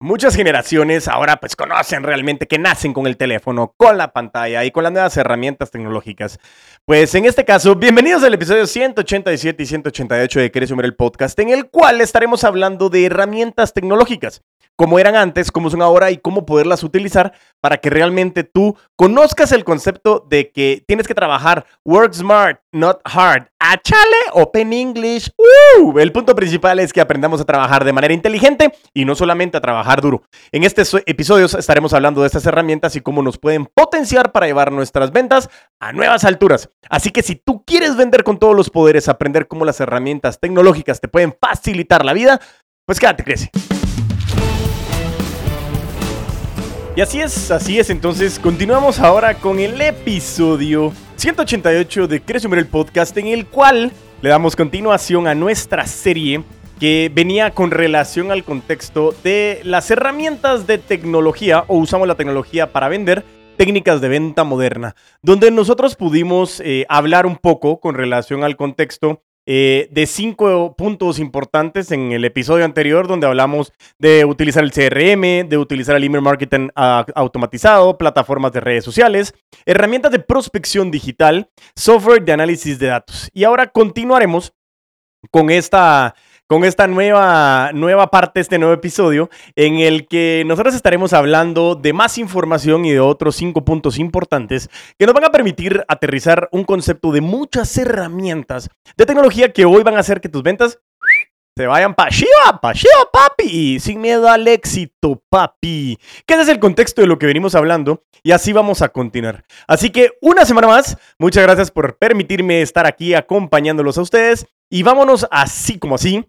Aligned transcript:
Muchas 0.00 0.36
generaciones 0.36 1.08
ahora 1.08 1.38
pues 1.38 1.56
conocen 1.56 2.04
realmente 2.04 2.46
que 2.46 2.56
nacen 2.56 2.92
con 2.92 3.08
el 3.08 3.16
teléfono, 3.16 3.74
con 3.76 3.98
la 3.98 4.12
pantalla 4.12 4.64
y 4.64 4.70
con 4.70 4.84
las 4.84 4.92
nuevas 4.92 5.16
herramientas 5.16 5.72
tecnológicas. 5.72 6.38
Pues 6.84 7.12
en 7.16 7.24
este 7.24 7.44
caso, 7.44 7.74
bienvenidos 7.74 8.22
al 8.22 8.32
episodio 8.32 8.64
187 8.68 9.60
y 9.60 9.66
188 9.66 10.38
de 10.38 10.52
Querés 10.52 10.70
el 10.70 10.94
podcast, 10.94 11.36
en 11.40 11.48
el 11.48 11.68
cual 11.68 12.00
estaremos 12.00 12.44
hablando 12.44 12.90
de 12.90 13.06
herramientas 13.06 13.74
tecnológicas 13.74 14.44
cómo 14.78 15.00
eran 15.00 15.16
antes, 15.16 15.50
cómo 15.50 15.70
son 15.70 15.82
ahora 15.82 16.12
y 16.12 16.18
cómo 16.18 16.46
poderlas 16.46 16.84
utilizar 16.84 17.32
para 17.60 17.78
que 17.78 17.90
realmente 17.90 18.44
tú 18.44 18.76
conozcas 18.94 19.50
el 19.50 19.64
concepto 19.64 20.24
de 20.30 20.52
que 20.52 20.84
tienes 20.86 21.08
que 21.08 21.14
trabajar 21.14 21.66
work 21.84 22.14
smart, 22.14 22.60
not 22.70 23.00
hard. 23.02 23.48
¡Achale! 23.70 24.16
Open 24.32 24.72
English. 24.72 25.30
¡Uh! 25.36 25.98
El 25.98 26.10
punto 26.10 26.34
principal 26.34 26.78
es 26.78 26.90
que 26.90 27.02
aprendamos 27.02 27.38
a 27.42 27.44
trabajar 27.44 27.84
de 27.84 27.92
manera 27.92 28.14
inteligente 28.14 28.72
y 28.94 29.04
no 29.04 29.14
solamente 29.14 29.58
a 29.58 29.60
trabajar 29.60 30.00
duro. 30.00 30.22
En 30.52 30.64
estos 30.64 30.96
episodios 31.04 31.52
estaremos 31.52 31.92
hablando 31.92 32.22
de 32.22 32.28
estas 32.28 32.46
herramientas 32.46 32.96
y 32.96 33.02
cómo 33.02 33.20
nos 33.22 33.36
pueden 33.36 33.66
potenciar 33.66 34.32
para 34.32 34.46
llevar 34.46 34.72
nuestras 34.72 35.12
ventas 35.12 35.50
a 35.80 35.92
nuevas 35.92 36.24
alturas. 36.24 36.70
Así 36.88 37.10
que 37.10 37.22
si 37.22 37.36
tú 37.36 37.62
quieres 37.66 37.94
vender 37.94 38.24
con 38.24 38.38
todos 38.38 38.56
los 38.56 38.70
poderes, 38.70 39.06
aprender 39.06 39.48
cómo 39.48 39.66
las 39.66 39.78
herramientas 39.80 40.40
tecnológicas 40.40 41.02
te 41.02 41.08
pueden 41.08 41.36
facilitar 41.38 42.06
la 42.06 42.14
vida, 42.14 42.40
pues 42.86 42.98
quédate, 42.98 43.22
crece. 43.22 43.50
Y 46.96 47.02
así 47.02 47.20
es, 47.20 47.50
así 47.50 47.78
es. 47.78 47.90
Entonces, 47.90 48.38
continuamos 48.38 48.98
ahora 48.98 49.34
con 49.34 49.60
el 49.60 49.78
episodio 49.78 50.90
188 51.18 52.06
de 52.06 52.22
Crece 52.22 52.46
el 52.46 52.66
Podcast, 52.68 53.16
en 53.16 53.26
el 53.26 53.44
cual 53.46 53.90
le 54.22 54.28
damos 54.28 54.54
continuación 54.54 55.26
a 55.26 55.34
nuestra 55.34 55.84
serie 55.84 56.44
que 56.78 57.10
venía 57.12 57.50
con 57.50 57.72
relación 57.72 58.30
al 58.30 58.44
contexto 58.44 59.12
de 59.24 59.60
las 59.64 59.90
herramientas 59.90 60.68
de 60.68 60.78
tecnología 60.78 61.64
o 61.66 61.76
usamos 61.76 62.06
la 62.06 62.14
tecnología 62.14 62.72
para 62.72 62.86
vender 62.86 63.24
técnicas 63.56 64.00
de 64.00 64.08
venta 64.08 64.44
moderna, 64.44 64.94
donde 65.20 65.50
nosotros 65.50 65.96
pudimos 65.96 66.60
eh, 66.60 66.86
hablar 66.88 67.26
un 67.26 67.36
poco 67.36 67.80
con 67.80 67.96
relación 67.96 68.44
al 68.44 68.56
contexto 68.56 69.24
eh, 69.50 69.88
de 69.90 70.04
cinco 70.04 70.76
puntos 70.76 71.18
importantes 71.18 71.90
en 71.90 72.12
el 72.12 72.22
episodio 72.26 72.66
anterior, 72.66 73.08
donde 73.08 73.26
hablamos 73.26 73.72
de 73.98 74.26
utilizar 74.26 74.62
el 74.62 74.72
CRM, 74.72 75.48
de 75.48 75.56
utilizar 75.56 75.96
el 75.96 76.04
email 76.04 76.20
marketing 76.20 76.68
ah, 76.76 77.06
automatizado, 77.14 77.96
plataformas 77.96 78.52
de 78.52 78.60
redes 78.60 78.84
sociales, 78.84 79.32
herramientas 79.64 80.12
de 80.12 80.18
prospección 80.18 80.90
digital, 80.90 81.48
software 81.74 82.22
de 82.22 82.32
análisis 82.32 82.78
de 82.78 82.88
datos. 82.88 83.30
Y 83.32 83.44
ahora 83.44 83.68
continuaremos 83.68 84.52
con 85.30 85.48
esta 85.48 86.14
con 86.48 86.64
esta 86.64 86.86
nueva, 86.86 87.72
nueva 87.74 88.10
parte, 88.10 88.40
este 88.40 88.58
nuevo 88.58 88.72
episodio, 88.72 89.28
en 89.54 89.80
el 89.80 90.08
que 90.08 90.44
nosotros 90.46 90.74
estaremos 90.74 91.12
hablando 91.12 91.74
de 91.74 91.92
más 91.92 92.16
información 92.16 92.86
y 92.86 92.92
de 92.92 93.00
otros 93.00 93.36
cinco 93.36 93.66
puntos 93.66 93.98
importantes 93.98 94.70
que 94.98 95.04
nos 95.04 95.14
van 95.14 95.26
a 95.26 95.30
permitir 95.30 95.84
aterrizar 95.88 96.48
un 96.50 96.64
concepto 96.64 97.12
de 97.12 97.20
muchas 97.20 97.76
herramientas 97.76 98.70
de 98.96 99.04
tecnología 99.04 99.52
que 99.52 99.66
hoy 99.66 99.82
van 99.82 99.96
a 99.96 100.00
hacer 100.00 100.22
que 100.22 100.30
tus 100.30 100.42
ventas 100.42 100.80
se 101.54 101.66
vayan 101.66 101.94
pa' 101.94 102.08
Shiva, 102.08 102.60
pa' 102.62 102.72
Shiva, 102.72 103.10
papi, 103.12 103.78
sin 103.78 104.00
miedo 104.00 104.28
al 104.28 104.46
éxito, 104.48 105.20
papi. 105.28 105.98
Que 106.24 106.34
ese 106.34 106.44
es 106.44 106.48
el 106.48 106.60
contexto 106.60 107.02
de 107.02 107.08
lo 107.08 107.18
que 107.18 107.26
venimos 107.26 107.56
hablando 107.56 108.04
y 108.22 108.30
así 108.30 108.54
vamos 108.54 108.80
a 108.80 108.88
continuar. 108.88 109.44
Así 109.66 109.90
que 109.90 110.12
una 110.22 110.46
semana 110.46 110.68
más, 110.68 110.96
muchas 111.18 111.42
gracias 111.42 111.70
por 111.70 111.98
permitirme 111.98 112.62
estar 112.62 112.86
aquí 112.86 113.12
acompañándolos 113.12 113.98
a 113.98 114.02
ustedes 114.02 114.46
y 114.70 114.82
vámonos 114.84 115.26
así 115.30 115.78
como 115.78 115.96
así 115.96 116.24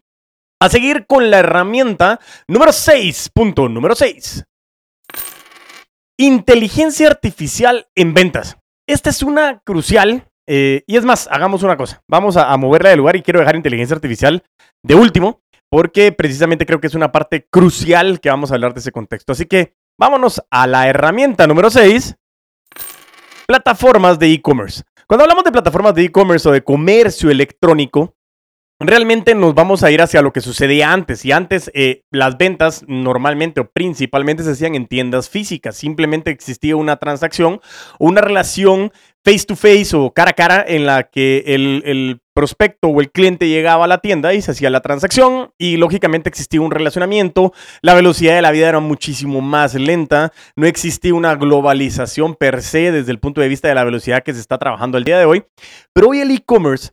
a 0.59 0.69
seguir 0.69 1.05
con 1.07 1.29
la 1.31 1.39
herramienta 1.39 2.19
número 2.47 2.71
6. 2.71 3.31
Punto 3.33 3.69
número 3.69 3.95
6. 3.95 4.45
Inteligencia 6.17 7.07
artificial 7.07 7.87
en 7.95 8.13
ventas. 8.13 8.57
Esta 8.87 9.09
es 9.09 9.23
una 9.23 9.59
crucial. 9.59 10.27
Eh, 10.47 10.83
y 10.87 10.97
es 10.97 11.05
más, 11.05 11.29
hagamos 11.31 11.63
una 11.63 11.77
cosa. 11.77 12.03
Vamos 12.09 12.35
a, 12.35 12.55
moverla 12.57 12.89
de 12.89 12.97
lugar 12.97 13.15
y 13.15 13.21
quiero 13.21 13.39
dejar 13.39 13.55
inteligencia 13.55 13.95
artificial 13.95 14.43
de 14.83 14.95
último, 14.95 15.41
porque 15.69 16.11
precisamente 16.11 16.65
creo 16.65 16.81
que 16.81 16.87
es 16.87 16.95
una 16.95 17.11
parte 17.11 17.47
crucial 17.49 18.19
que 18.19 18.29
vamos 18.29 18.51
a 18.51 18.55
hablar 18.55 18.73
de 18.73 18.79
ese 18.79 18.91
contexto. 18.91 19.31
Así 19.31 19.45
que 19.45 19.75
vámonos 19.97 20.41
a 20.49 20.67
la 20.67 20.87
herramienta 20.87 21.47
número 21.47 21.69
6. 21.69 22.15
Plataformas 23.47 24.19
de 24.19 24.33
e-commerce. 24.33 24.83
Cuando 25.07 25.23
hablamos 25.23 25.43
de 25.43 25.51
plataformas 25.51 25.93
de 25.95 26.03
e-commerce 26.03 26.49
o 26.49 26.51
de 26.51 26.63
comercio 26.63 27.31
electrónico, 27.31 28.15
realmente 28.87 29.35
nos 29.35 29.53
vamos 29.53 29.83
a 29.83 29.91
ir 29.91 30.01
hacia 30.01 30.21
lo 30.21 30.31
que 30.31 30.41
sucedía 30.41 30.93
antes. 30.93 31.25
Y 31.25 31.31
antes 31.31 31.69
eh, 31.73 32.03
las 32.11 32.37
ventas 32.37 32.85
normalmente 32.87 33.61
o 33.61 33.69
principalmente 33.69 34.43
se 34.43 34.51
hacían 34.51 34.75
en 34.75 34.87
tiendas 34.87 35.29
físicas. 35.29 35.75
Simplemente 35.75 36.31
existía 36.31 36.75
una 36.75 36.97
transacción, 36.97 37.61
una 37.99 38.21
relación 38.21 38.91
face 39.23 39.45
to 39.45 39.55
face 39.55 39.89
o 39.93 40.13
cara 40.13 40.31
a 40.31 40.33
cara 40.33 40.65
en 40.67 40.85
la 40.85 41.03
que 41.03 41.43
el, 41.47 41.83
el, 41.85 42.21
prospecto 42.33 42.87
o 42.87 43.01
el 43.01 43.11
cliente 43.11 43.49
llegaba 43.49 43.83
a 43.83 43.87
la 43.89 43.97
tienda 43.97 44.33
y 44.33 44.41
se 44.41 44.51
hacía 44.51 44.69
la 44.69 44.79
transacción 44.79 45.51
y 45.57 45.75
lógicamente 45.75 46.29
existía 46.29 46.61
un 46.61 46.71
relacionamiento, 46.71 47.51
la 47.81 47.95
velocidad 47.95 48.33
de 48.33 48.41
la 48.41 48.51
vida 48.51 48.69
era 48.69 48.79
muchísimo 48.79 49.41
más 49.41 49.73
lenta, 49.73 50.31
no 50.55 50.65
existía 50.65 51.13
una 51.13 51.35
globalización 51.35 52.35
per 52.35 52.61
se 52.61 52.93
desde 52.93 53.11
el 53.11 53.19
punto 53.19 53.41
de 53.41 53.49
vista 53.49 53.67
de 53.67 53.75
la 53.75 53.83
velocidad 53.83 54.23
que 54.23 54.33
se 54.33 54.39
está 54.39 54.57
trabajando 54.57 54.97
el 54.97 55.03
día 55.03 55.19
de 55.19 55.25
hoy, 55.25 55.43
pero 55.91 56.07
hoy 56.07 56.21
el 56.21 56.31
e-commerce 56.31 56.91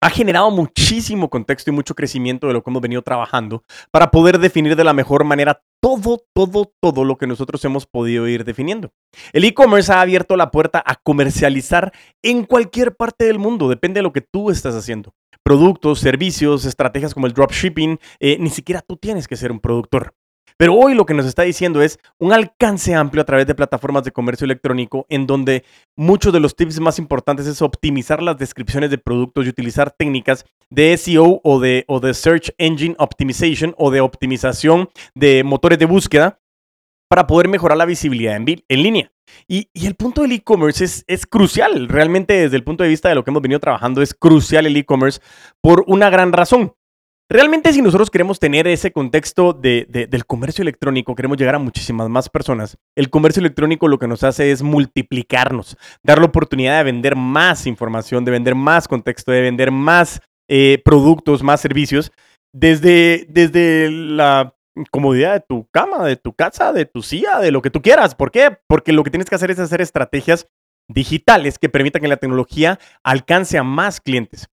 ha 0.00 0.10
generado 0.10 0.50
muchísimo 0.50 1.28
contexto 1.28 1.70
y 1.70 1.74
mucho 1.74 1.94
crecimiento 1.94 2.46
de 2.46 2.52
lo 2.52 2.62
que 2.62 2.70
hemos 2.70 2.82
venido 2.82 3.02
trabajando 3.02 3.64
para 3.90 4.10
poder 4.10 4.38
definir 4.38 4.76
de 4.76 4.84
la 4.84 4.92
mejor 4.92 5.24
manera 5.24 5.62
todo, 5.80 6.24
todo, 6.34 6.72
todo 6.80 7.04
lo 7.04 7.16
que 7.16 7.26
nosotros 7.26 7.64
hemos 7.64 7.86
podido 7.86 8.26
ir 8.28 8.44
definiendo. 8.44 8.92
El 9.32 9.44
e-commerce 9.44 9.92
ha 9.92 10.00
abierto 10.00 10.36
la 10.36 10.50
puerta 10.50 10.82
a 10.84 10.96
comercializar 10.96 11.92
en 12.22 12.44
cualquier 12.44 12.96
parte 12.96 13.24
del 13.24 13.38
mundo, 13.38 13.68
depende 13.68 13.98
de 13.98 14.02
lo 14.02 14.12
que 14.12 14.20
tú 14.20 14.50
estás 14.50 14.74
haciendo. 14.74 15.14
Productos, 15.42 16.00
servicios, 16.00 16.64
estrategias 16.64 17.14
como 17.14 17.26
el 17.26 17.32
dropshipping, 17.32 17.98
eh, 18.20 18.36
ni 18.38 18.50
siquiera 18.50 18.82
tú 18.82 18.96
tienes 18.96 19.28
que 19.28 19.36
ser 19.36 19.52
un 19.52 19.60
productor. 19.60 20.14
Pero 20.58 20.74
hoy 20.74 20.94
lo 20.94 21.06
que 21.06 21.14
nos 21.14 21.24
está 21.24 21.42
diciendo 21.44 21.80
es 21.82 22.00
un 22.18 22.32
alcance 22.32 22.92
amplio 22.92 23.22
a 23.22 23.24
través 23.24 23.46
de 23.46 23.54
plataformas 23.54 24.02
de 24.02 24.10
comercio 24.10 24.44
electrónico 24.44 25.06
en 25.08 25.24
donde 25.24 25.64
muchos 25.96 26.32
de 26.32 26.40
los 26.40 26.56
tips 26.56 26.80
más 26.80 26.98
importantes 26.98 27.46
es 27.46 27.62
optimizar 27.62 28.20
las 28.20 28.38
descripciones 28.38 28.90
de 28.90 28.98
productos 28.98 29.46
y 29.46 29.50
utilizar 29.50 29.92
técnicas 29.92 30.44
de 30.68 30.96
SEO 30.96 31.40
o 31.44 31.60
de, 31.60 31.84
Search 32.12 32.52
Engine 32.58 32.96
Optimization 32.98 33.72
o 33.78 33.92
de 33.92 34.00
optimización 34.00 34.88
de 35.14 35.44
motores 35.44 35.78
de 35.78 35.86
búsqueda 35.86 36.40
para 37.08 37.28
poder 37.28 37.46
mejorar 37.46 37.78
la 37.78 37.86
visibilidad 37.86 38.36
en, 38.36 38.82
línea. 38.82 39.12
Y, 39.46 39.68
el 39.74 39.94
punto 39.94 40.22
del 40.22 40.32
e-commerce 40.32 41.04
es, 41.06 41.26
crucial, 41.26 41.88
realmente 41.88 42.34
desde 42.34 42.56
el 42.56 42.64
punto 42.64 42.82
de 42.82 42.90
vista 42.90 43.08
de 43.08 43.14
lo 43.14 43.22
que 43.22 43.30
hemos 43.30 43.42
venido 43.42 43.60
trabajando, 43.60 44.02
es 44.02 44.12
crucial 44.12 44.66
el 44.66 44.76
e-commerce 44.76 45.20
por 45.62 45.84
una 45.86 46.10
gran 46.10 46.32
razón. 46.32 46.74
Realmente 47.30 47.74
si 47.74 47.82
nosotros 47.82 48.10
queremos 48.10 48.38
tener 48.38 48.66
ese 48.66 48.90
contexto 48.90 49.52
de, 49.52 49.86
del 49.86 50.24
comercio 50.24 50.62
electrónico, 50.62 51.14
queremos 51.14 51.36
llegar 51.36 51.56
a 51.56 51.58
muchísimas 51.58 52.08
más 52.08 52.30
personas, 52.30 52.78
el 52.96 53.10
comercio 53.10 53.40
electrónico 53.40 53.86
lo 53.86 53.98
que 53.98 54.08
nos 54.08 54.24
hace 54.24 54.50
es 54.50 54.62
multiplicarnos, 54.62 55.76
dar 56.02 56.20
la 56.20 56.24
oportunidad 56.24 56.78
de 56.78 56.84
vender 56.84 57.16
más 57.16 57.66
información, 57.66 58.24
de 58.24 58.30
vender 58.30 58.54
más 58.54 58.88
contexto, 58.88 59.30
de 59.30 59.42
vender 59.42 59.70
más 59.70 60.22
eh, 60.48 60.80
productos, 60.82 61.42
más 61.42 61.60
servicios, 61.60 62.12
desde, 62.54 63.26
desde 63.28 63.90
la 63.90 64.54
comodidad 64.90 65.34
de 65.34 65.44
tu 65.46 65.68
cama, 65.70 66.06
de 66.06 66.16
tu 66.16 66.32
casa, 66.32 66.72
de 66.72 66.86
tu 66.86 67.02
silla, 67.02 67.40
de 67.40 67.50
lo 67.50 67.60
que 67.60 67.70
tú 67.70 67.82
quieras. 67.82 68.14
¿Por 68.14 68.30
qué? 68.30 68.56
Porque 68.66 68.94
lo 68.94 69.04
que 69.04 69.10
tienes 69.10 69.28
que 69.28 69.34
hacer 69.34 69.50
es 69.50 69.58
hacer 69.58 69.82
estrategias 69.82 70.48
digitales 70.88 71.58
que 71.58 71.68
permitan 71.68 72.00
que 72.00 72.08
la 72.08 72.16
tecnología 72.16 72.78
alcance 73.02 73.58
a 73.58 73.62
más 73.62 74.00
clientes. 74.00 74.48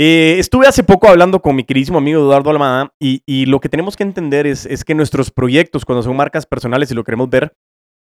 Eh, 0.00 0.38
estuve 0.38 0.68
hace 0.68 0.84
poco 0.84 1.08
hablando 1.08 1.42
con 1.42 1.56
mi 1.56 1.64
queridísimo 1.64 1.98
amigo 1.98 2.20
Eduardo 2.20 2.50
Almada 2.50 2.94
y, 3.00 3.46
lo 3.46 3.58
que 3.58 3.68
tenemos 3.68 3.96
que 3.96 4.04
entender 4.04 4.46
es, 4.46 4.84
que 4.84 4.94
nuestros 4.94 5.32
proyectos, 5.32 5.84
cuando 5.84 6.04
son 6.04 6.16
marcas 6.16 6.46
personales 6.46 6.92
y 6.92 6.94
lo 6.94 7.02
queremos 7.02 7.28
ver, 7.28 7.52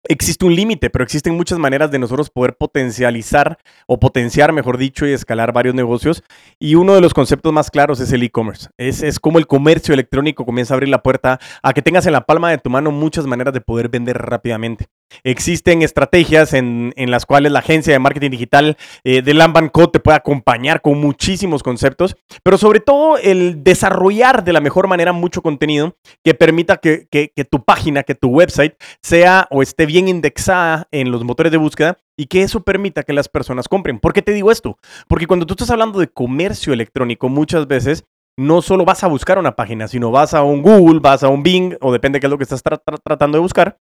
existe 0.03 0.43
un 0.45 0.53
límite, 0.55 0.89
pero 0.89 1.05
existen 1.05 1.37
muchas 1.37 1.57
maneras 1.57 1.89
de 1.89 1.97
nosotros 1.97 2.31
poder 2.31 2.57
potencializar 2.57 3.59
o 3.87 3.97
potenciar, 3.97 4.51
mejor 4.51 4.77
dicho, 4.77 5.07
y 5.07 5.13
escalar 5.13 5.53
varios 5.53 5.73
negocios. 5.73 6.21
Y 6.59 6.75
uno 6.75 6.95
de 6.95 6.99
los 6.99 7.13
conceptos 7.13 7.53
más 7.53 7.71
claros 7.71 8.01
es 8.01 8.11
el 8.11 8.23
e-commerce. 8.23 8.67
Es, 8.77 9.01
es 9.01 9.17
como 9.17 9.39
el 9.39 9.47
comercio 9.47 9.93
electrónico 9.93 10.45
comienza 10.45 10.73
a 10.73 10.75
abrir 10.75 10.89
la 10.89 11.01
puerta 11.01 11.39
a 11.63 11.71
que 11.71 11.81
tengas 11.81 12.05
en 12.05 12.11
la 12.11 12.25
palma 12.25 12.51
de 12.51 12.57
tu 12.57 12.69
mano 12.69 12.91
muchas 12.91 13.25
maneras 13.25 13.53
de 13.53 13.61
poder 13.61 13.87
vender 13.87 14.17
rápidamente. 14.17 14.87
Existen 15.23 15.81
estrategias 15.81 16.53
en, 16.53 16.93
las 16.95 17.25
cuales 17.25 17.51
la 17.51 17.59
agencia 17.59 17.93
de 17.93 17.99
marketing 17.99 18.29
digital 18.31 18.77
eh, 19.03 19.21
de 19.21 19.33
Lamban 19.33 19.71
te 19.91 19.99
puede 19.99 20.17
acompañar 20.17 20.81
con 20.81 20.99
muchísimos 20.99 21.63
conceptos, 21.63 22.15
pero 22.43 22.57
sobre 22.57 22.79
todo 22.79 23.17
el 23.17 23.63
desarrollar 23.63 24.43
de 24.43 24.53
la 24.53 24.61
mejor 24.61 24.87
manera 24.87 25.11
mucho 25.11 25.41
contenido 25.41 25.95
que 26.23 26.33
permita 26.33 26.77
que, 26.77 27.07
tu 27.49 27.63
página, 27.63 28.03
que 28.03 28.15
tu 28.15 28.29
website 28.29 28.75
sea 29.01 29.47
o 29.49 29.61
esté 29.61 29.85
bien 29.85 30.07
indexada 30.07 30.87
en 30.91 31.11
los 31.11 31.23
motores 31.23 31.51
de 31.51 31.57
búsqueda 31.57 31.97
y 32.17 32.27
que 32.27 32.41
eso 32.41 32.61
permita 32.63 33.03
que 33.03 33.13
las 33.13 33.29
personas 33.29 33.67
compren. 33.67 33.99
¿Por 33.99 34.13
qué 34.13 34.21
te 34.21 34.33
digo 34.33 34.51
esto? 34.51 34.77
Porque 35.07 35.27
cuando 35.27 35.45
tú 35.45 35.53
estás 35.53 35.69
hablando 35.69 35.99
de 35.99 36.09
comercio 36.09 36.73
electrónico, 36.73 37.29
muchas 37.29 37.67
veces 37.67 38.05
no 38.37 38.61
solo 38.61 38.85
vas 38.85 39.03
a 39.03 39.07
buscar 39.07 39.37
una 39.37 39.55
página, 39.55 39.87
sino 39.87 40.11
vas 40.11 40.33
a 40.33 40.43
un 40.43 40.61
Google, 40.61 41.01
vas 41.01 41.23
a 41.23 41.27
un 41.27 41.43
Bing, 41.43 41.75
o 41.81 41.91
depende 41.91 42.17
de 42.17 42.21
qué 42.21 42.27
es 42.27 42.31
lo 42.31 42.37
que 42.37 42.45
estás 42.45 42.63
tratando 42.63 43.37
de 43.37 43.41
buscar, 43.41 43.77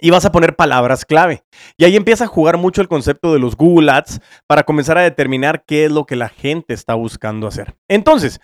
y 0.00 0.10
vas 0.10 0.24
a 0.24 0.32
poner 0.32 0.56
palabras 0.56 1.04
clave. 1.04 1.42
Y 1.76 1.84
ahí 1.84 1.96
empieza 1.96 2.24
a 2.24 2.28
jugar 2.28 2.56
mucho 2.56 2.80
el 2.80 2.88
concepto 2.88 3.32
de 3.32 3.38
los 3.38 3.56
Google 3.56 3.90
Ads 3.90 4.20
para 4.46 4.62
comenzar 4.62 4.98
a 4.98 5.02
determinar 5.02 5.64
qué 5.66 5.86
es 5.86 5.92
lo 5.92 6.06
que 6.06 6.16
la 6.16 6.28
gente 6.28 6.74
está 6.74 6.94
buscando 6.94 7.46
hacer. 7.46 7.76
Entonces, 7.88 8.40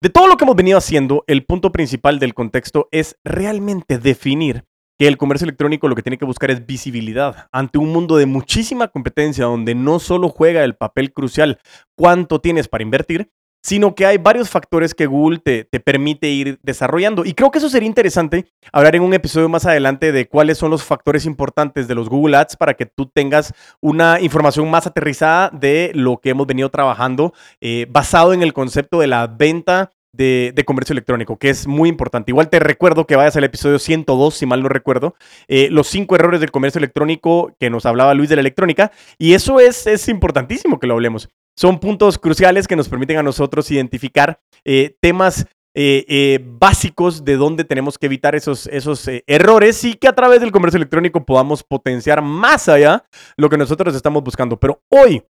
de 0.00 0.10
todo 0.10 0.28
lo 0.28 0.36
que 0.36 0.44
hemos 0.44 0.56
venido 0.56 0.78
haciendo, 0.78 1.24
el 1.26 1.44
punto 1.44 1.72
principal 1.72 2.18
del 2.18 2.34
contexto 2.34 2.88
es 2.92 3.16
realmente 3.24 3.98
definir 3.98 4.64
que 4.98 5.06
el 5.06 5.16
comercio 5.16 5.44
electrónico 5.44 5.88
lo 5.88 5.94
que 5.94 6.02
tiene 6.02 6.18
que 6.18 6.24
buscar 6.24 6.50
es 6.50 6.66
visibilidad 6.66 7.46
ante 7.52 7.78
un 7.78 7.92
mundo 7.92 8.16
de 8.16 8.26
muchísima 8.26 8.88
competencia 8.88 9.44
donde 9.44 9.74
no 9.74 10.00
solo 10.00 10.28
juega 10.28 10.64
el 10.64 10.74
papel 10.76 11.12
crucial 11.12 11.60
cuánto 11.96 12.40
tienes 12.40 12.68
para 12.68 12.82
invertir, 12.82 13.30
sino 13.62 13.94
que 13.94 14.06
hay 14.06 14.18
varios 14.18 14.50
factores 14.50 14.94
que 14.94 15.06
Google 15.06 15.38
te, 15.38 15.64
te, 15.64 15.80
permite 15.80 16.28
ir 16.28 16.58
desarrollando. 16.62 17.24
Y 17.24 17.34
creo 17.34 17.50
que 17.50 17.58
eso 17.58 17.68
sería 17.68 17.86
interesante 17.86 18.46
hablar 18.72 18.96
en 18.96 19.02
un 19.02 19.14
episodio 19.14 19.48
más 19.48 19.66
adelante 19.66 20.12
de 20.12 20.28
cuáles 20.28 20.58
son 20.58 20.70
los 20.70 20.84
factores 20.84 21.26
importantes 21.26 21.88
de 21.88 21.94
los 21.94 22.08
Google 22.08 22.36
Ads 22.36 22.56
para 22.56 22.74
que 22.74 22.86
tú 22.86 23.06
tengas 23.06 23.52
una 23.80 24.20
información 24.20 24.70
más 24.70 24.86
aterrizada 24.86 25.50
de 25.50 25.92
lo 25.94 26.18
que 26.18 26.30
hemos 26.30 26.46
venido 26.46 26.70
trabajando 26.70 27.32
eh, 27.60 27.86
basado 27.90 28.32
en 28.32 28.42
el 28.42 28.52
concepto 28.52 29.00
de 29.00 29.06
la 29.06 29.26
venta 29.26 29.92
de, 30.12 30.64
comercio 30.66 30.92
electrónico, 30.92 31.38
que 31.38 31.50
es 31.50 31.66
muy 31.66 31.88
importante. 31.88 32.30
Igual 32.30 32.50
te 32.50 32.58
recuerdo 32.58 33.06
que 33.06 33.16
vayas 33.16 33.36
al 33.36 33.44
episodio 33.44 33.78
102, 33.78 34.34
si 34.34 34.46
mal 34.46 34.62
no 34.62 34.68
recuerdo, 34.68 35.14
eh, 35.46 35.68
los 35.70 35.86
cinco 35.86 36.16
errores 36.16 36.40
del 36.40 36.50
comercio 36.50 36.78
electrónico 36.78 37.54
que 37.58 37.70
nos 37.70 37.86
hablaba 37.86 38.14
Luis 38.14 38.28
de 38.28 38.36
la 38.36 38.40
electrónica, 38.40 38.90
y 39.18 39.34
eso 39.34 39.60
es, 39.60 39.86
es 39.86 40.08
importantísimo 40.08 40.78
que 40.78 40.86
lo 40.86 40.94
hablemos. 40.94 41.28
Son 41.58 41.80
puntos 41.80 42.18
cruciales 42.18 42.68
que 42.68 42.76
nos 42.76 42.88
permiten 42.88 43.16
a 43.16 43.22
nosotros 43.24 43.68
identificar 43.72 44.40
eh, 44.64 44.96
temas 45.00 45.44
eh, 45.74 46.38
básicos 46.44 47.24
de 47.24 47.36
dónde 47.36 47.64
tenemos 47.64 47.98
que 47.98 48.06
evitar 48.06 48.36
esos, 48.36 48.68
esos 48.68 49.08
errores 49.26 49.82
y 49.82 49.94
que 49.94 50.06
a 50.06 50.14
través 50.14 50.40
del 50.40 50.52
comercio 50.52 50.76
electrónico 50.76 51.24
podamos 51.24 51.64
potenciar 51.64 52.22
más 52.22 52.68
allá 52.68 53.04
lo 53.36 53.48
que 53.48 53.58
nosotros 53.58 53.96
estamos 53.96 54.22
buscando. 54.22 54.60
Pero 54.60 54.82
hoy 54.88 55.24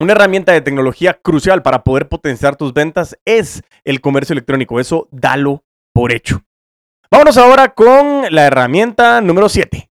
una 0.00 0.12
herramienta 0.12 0.52
de 0.52 0.62
tecnología 0.62 1.14
crucial 1.14 1.62
para 1.62 1.84
poder 1.84 2.08
potenciar 2.08 2.56
tus 2.56 2.72
ventas 2.72 3.18
es 3.26 3.62
el 3.84 4.00
comercio 4.00 4.32
electrónico. 4.32 4.80
Eso 4.80 5.06
dalo 5.10 5.64
por 5.92 6.12
hecho. 6.12 6.40
Vámonos 7.10 7.36
ahora 7.36 7.74
con 7.74 8.22
la 8.30 8.46
herramienta 8.46 9.20
número 9.20 9.50
7. 9.50 9.90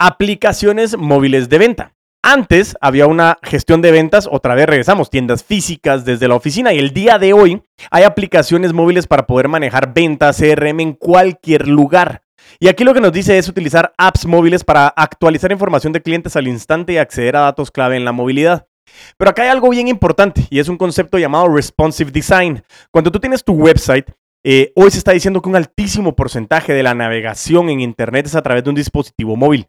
Aplicaciones 0.00 0.98
móviles 0.98 1.48
de 1.48 1.58
venta. 1.58 1.94
Antes 2.26 2.74
había 2.80 3.06
una 3.06 3.36
gestión 3.42 3.82
de 3.82 3.90
ventas, 3.90 4.26
otra 4.32 4.54
vez 4.54 4.64
regresamos, 4.64 5.10
tiendas 5.10 5.44
físicas 5.44 6.06
desde 6.06 6.26
la 6.26 6.36
oficina 6.36 6.72
y 6.72 6.78
el 6.78 6.94
día 6.94 7.18
de 7.18 7.34
hoy 7.34 7.62
hay 7.90 8.04
aplicaciones 8.04 8.72
móviles 8.72 9.06
para 9.06 9.26
poder 9.26 9.48
manejar 9.48 9.92
ventas 9.92 10.38
CRM 10.38 10.80
en 10.80 10.92
cualquier 10.94 11.68
lugar. 11.68 12.22
Y 12.58 12.68
aquí 12.68 12.82
lo 12.82 12.94
que 12.94 13.02
nos 13.02 13.12
dice 13.12 13.36
es 13.36 13.46
utilizar 13.46 13.92
apps 13.98 14.24
móviles 14.24 14.64
para 14.64 14.88
actualizar 14.88 15.52
información 15.52 15.92
de 15.92 16.00
clientes 16.00 16.34
al 16.34 16.48
instante 16.48 16.94
y 16.94 16.96
acceder 16.96 17.36
a 17.36 17.40
datos 17.40 17.70
clave 17.70 17.98
en 17.98 18.06
la 18.06 18.12
movilidad. 18.12 18.68
Pero 19.18 19.30
acá 19.30 19.42
hay 19.42 19.50
algo 19.50 19.68
bien 19.68 19.88
importante 19.88 20.46
y 20.48 20.60
es 20.60 20.70
un 20.70 20.78
concepto 20.78 21.18
llamado 21.18 21.54
responsive 21.54 22.10
design. 22.10 22.64
Cuando 22.90 23.12
tú 23.12 23.20
tienes 23.20 23.44
tu 23.44 23.52
website, 23.52 24.10
eh, 24.42 24.72
hoy 24.76 24.90
se 24.90 24.96
está 24.96 25.12
diciendo 25.12 25.42
que 25.42 25.50
un 25.50 25.56
altísimo 25.56 26.16
porcentaje 26.16 26.72
de 26.72 26.84
la 26.84 26.94
navegación 26.94 27.68
en 27.68 27.80
Internet 27.80 28.24
es 28.24 28.34
a 28.34 28.40
través 28.40 28.64
de 28.64 28.70
un 28.70 28.76
dispositivo 28.76 29.36
móvil. 29.36 29.68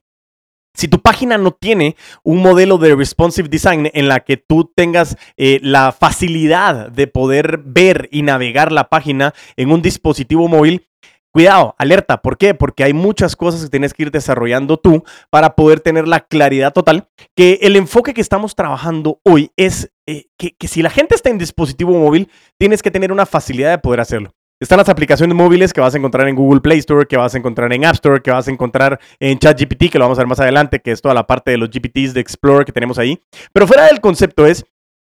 Si 0.76 0.88
tu 0.88 1.02
página 1.02 1.38
no 1.38 1.52
tiene 1.52 1.96
un 2.24 2.42
modelo 2.42 2.78
de 2.78 2.96
responsive 2.96 3.50
design 3.50 3.90
en 3.94 4.08
la 4.08 4.20
que 4.20 4.38
tú 4.38 4.72
tengas 4.76 5.18
eh, 5.38 5.60
la 5.62 5.92
facilidad 5.92 6.92
de 6.92 7.08
poder 7.08 7.62
ver 7.66 8.10
y 8.12 8.22
navegar 8.22 8.72
la 8.72 8.90
página 8.90 9.34
en 9.58 9.72
un 9.72 9.82
dispositivo 9.82 10.48
móvil, 10.48 10.88
Cuidado, 11.36 11.76
alerta, 11.78 12.22
¿por 12.22 12.38
qué? 12.38 12.54
Porque 12.54 12.86
hay 12.86 12.94
muchas 12.94 13.36
cosas 13.36 13.62
que 13.62 13.70
tienes 13.70 13.94
que 13.94 14.04
ir 14.04 14.12
desarrollando 14.12 14.78
tú 14.78 15.04
para 15.30 15.54
poder 15.54 15.82
tener 15.82 16.08
la 16.08 16.22
claridad 16.22 16.72
total, 16.72 17.10
que 17.36 17.60
el 17.64 17.76
enfoque 17.76 18.14
que 18.14 18.22
estamos 18.22 18.56
trabajando 18.56 19.20
hoy 19.26 19.52
es 19.58 19.92
eh, 20.08 20.28
que, 20.38 20.56
si 20.70 20.82
la 20.82 20.90
gente 20.90 21.14
está 21.14 21.30
en 21.30 21.38
dispositivo 21.38 21.92
móvil, 21.92 22.30
tienes 22.58 22.82
que 22.82 22.90
tener 22.90 23.12
una 23.12 23.26
facilidad 23.26 23.72
de 23.72 23.80
poder 23.80 24.00
hacerlo. 24.00 24.34
Están 24.58 24.78
las 24.78 24.88
aplicaciones 24.88 25.36
móviles 25.36 25.74
que 25.74 25.82
vas 25.82 25.94
a 25.94 25.98
encontrar 25.98 26.30
en 26.30 26.36
Google 26.36 26.62
Play 26.62 26.78
Store, 26.78 27.06
que 27.06 27.18
vas 27.18 27.36
a 27.36 27.38
encontrar 27.38 27.74
en 27.74 27.84
App 27.84 27.96
Store, 27.96 28.22
que 28.22 28.32
vas 28.32 28.48
a 28.48 28.52
encontrar 28.52 29.02
en 29.20 29.38
ChatGPT, 29.38 29.92
que 29.92 30.00
lo 30.00 30.06
vamos 30.06 30.18
a 30.18 30.22
ver 30.22 30.30
más 30.30 30.40
adelante, 30.40 30.80
que 30.80 30.92
es 30.92 31.02
toda 31.02 31.14
la 31.14 31.28
parte 31.28 31.52
de 31.52 31.58
los 31.58 31.70
GPTs 31.70 32.14
de 32.14 32.22
Explorer 32.22 32.66
que 32.66 32.72
tenemos 32.72 32.98
ahí. 32.98 33.22
Pero 33.52 33.68
fuera 33.68 33.86
del 33.88 34.00
concepto 34.00 34.46
es, 34.46 34.66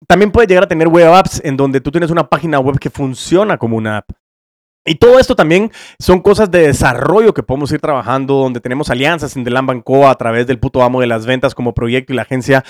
también 0.07 0.31
puedes 0.31 0.47
llegar 0.47 0.63
a 0.63 0.67
tener 0.67 0.87
web 0.87 1.13
apps 1.13 1.41
en 1.43 1.57
donde 1.57 1.81
tú 1.81 1.91
tienes 1.91 2.09
una 2.09 2.29
página 2.29 2.57
web 2.61 2.79
que 2.79 2.89
funciona 2.89 3.57
como 3.57 3.75
una 3.75 3.97
app. 3.97 4.11
Y 4.85 4.95
todo 4.95 5.17
esto 5.17 5.35
también 5.35 5.71
son 5.97 6.19
cosas 6.19 6.51
de 6.51 6.67
desarrollo 6.67 7.33
que 7.33 7.41
podemos 7.41 7.71
ir 7.71 7.79
trabajando, 7.79 8.33
donde 8.35 8.59
tenemos 8.59 8.89
alianzas 8.89 9.35
en 9.37 9.45
Delan 9.45 9.65
Banco 9.65 10.09
a 10.09 10.15
través 10.15 10.45
del 10.45 10.59
puto 10.59 10.83
amo 10.83 10.99
de 10.99 11.07
las 11.07 11.25
ventas 11.25 11.55
como 11.55 11.73
proyecto 11.73 12.11
y 12.11 12.17
la 12.17 12.23
agencia 12.23 12.65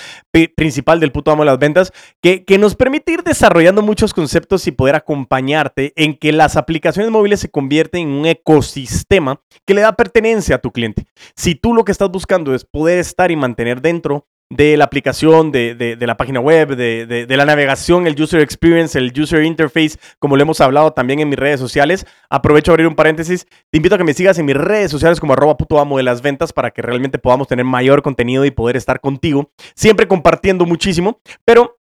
principal 0.56 1.00
del 1.00 1.12
puto 1.12 1.31
amo 1.31 1.42
de 1.42 1.48
las 1.48 1.57
ventas, 1.57 1.92
que, 2.21 2.45
que 2.45 2.60
nos 2.60 2.75
permite 2.75 3.13
ir 3.13 3.24
desarrollando 3.24 3.81
muchos 3.81 4.13
conceptos 4.13 4.68
y 4.68 4.71
poder 4.71 4.95
acompañarte 4.95 5.94
en 5.95 6.15
que 6.15 6.31
las 6.31 6.56
aplicaciones 6.56 7.10
móviles 7.12 7.39
se 7.39 7.50
convierten 7.50 8.07
en 8.07 8.13
un 8.13 8.25
ecosistema 8.27 9.42
que 9.66 9.74
le 9.74 9.81
da 9.81 9.94
pertenencia 9.94 10.57
a 10.57 10.59
tu 10.59 10.71
cliente. 10.71 11.06
Si 11.36 11.56
tú 11.56 11.74
lo 11.74 11.83
que 11.83 11.92
estás 11.92 12.12
buscando 12.12 12.54
es 12.54 12.63
poder 12.63 13.00
estar 13.00 13.31
y 13.31 13.36
mantener 13.36 13.81
dentro 13.81 14.27
de 14.50 14.78
la 14.78 14.86
aplicación, 14.86 15.51
de, 15.51 15.98
la 16.00 16.18
página 16.18 16.40
web, 16.40 16.75
de, 16.75 17.25
la 17.30 17.45
navegación, 17.45 18.07
el 18.07 18.22
user 18.22 18.42
experience, 18.42 18.98
el 18.98 19.12
user 19.19 19.44
interface, 19.44 19.98
como 20.19 20.36
lo 20.36 20.44
hemos 20.44 20.62
hablado 20.62 20.92
también 20.92 21.19
en 21.19 21.30
mis 21.30 21.40
redes 21.40 21.60
sociales. 21.60 22.06
Aprovecho 22.30 22.72
a 22.72 22.74
abrir 22.74 22.88
un 22.88 22.95
paréntesis. 22.95 23.45
Te 23.72 23.78
invito 23.78 23.95
a 23.95 23.98
que 23.98 24.04
me 24.04 24.13
sigas 24.13 24.38
en 24.40 24.45
mis 24.45 24.56
redes 24.56 24.92
sociales 24.92 25.19
como 25.19 25.34
arroba 25.34 25.57
puto 25.57 25.80
amo 25.80 25.98
de 25.98 26.04
las 26.04 26.22
ventas 26.22 26.54
para 26.54 26.72
que 26.72 26.81
realmente 26.81 27.18
podamos 27.18 27.48
tener 27.48 27.66
mayor 27.66 28.01
contenido 28.01 28.45
y 28.45 28.51
poder 28.51 28.78
estar 28.78 29.00
contigo, 29.00 29.51
siempre 29.75 30.07
compartiendo 30.07 30.66
muchísimo. 30.66 31.19
Pero 31.45 31.80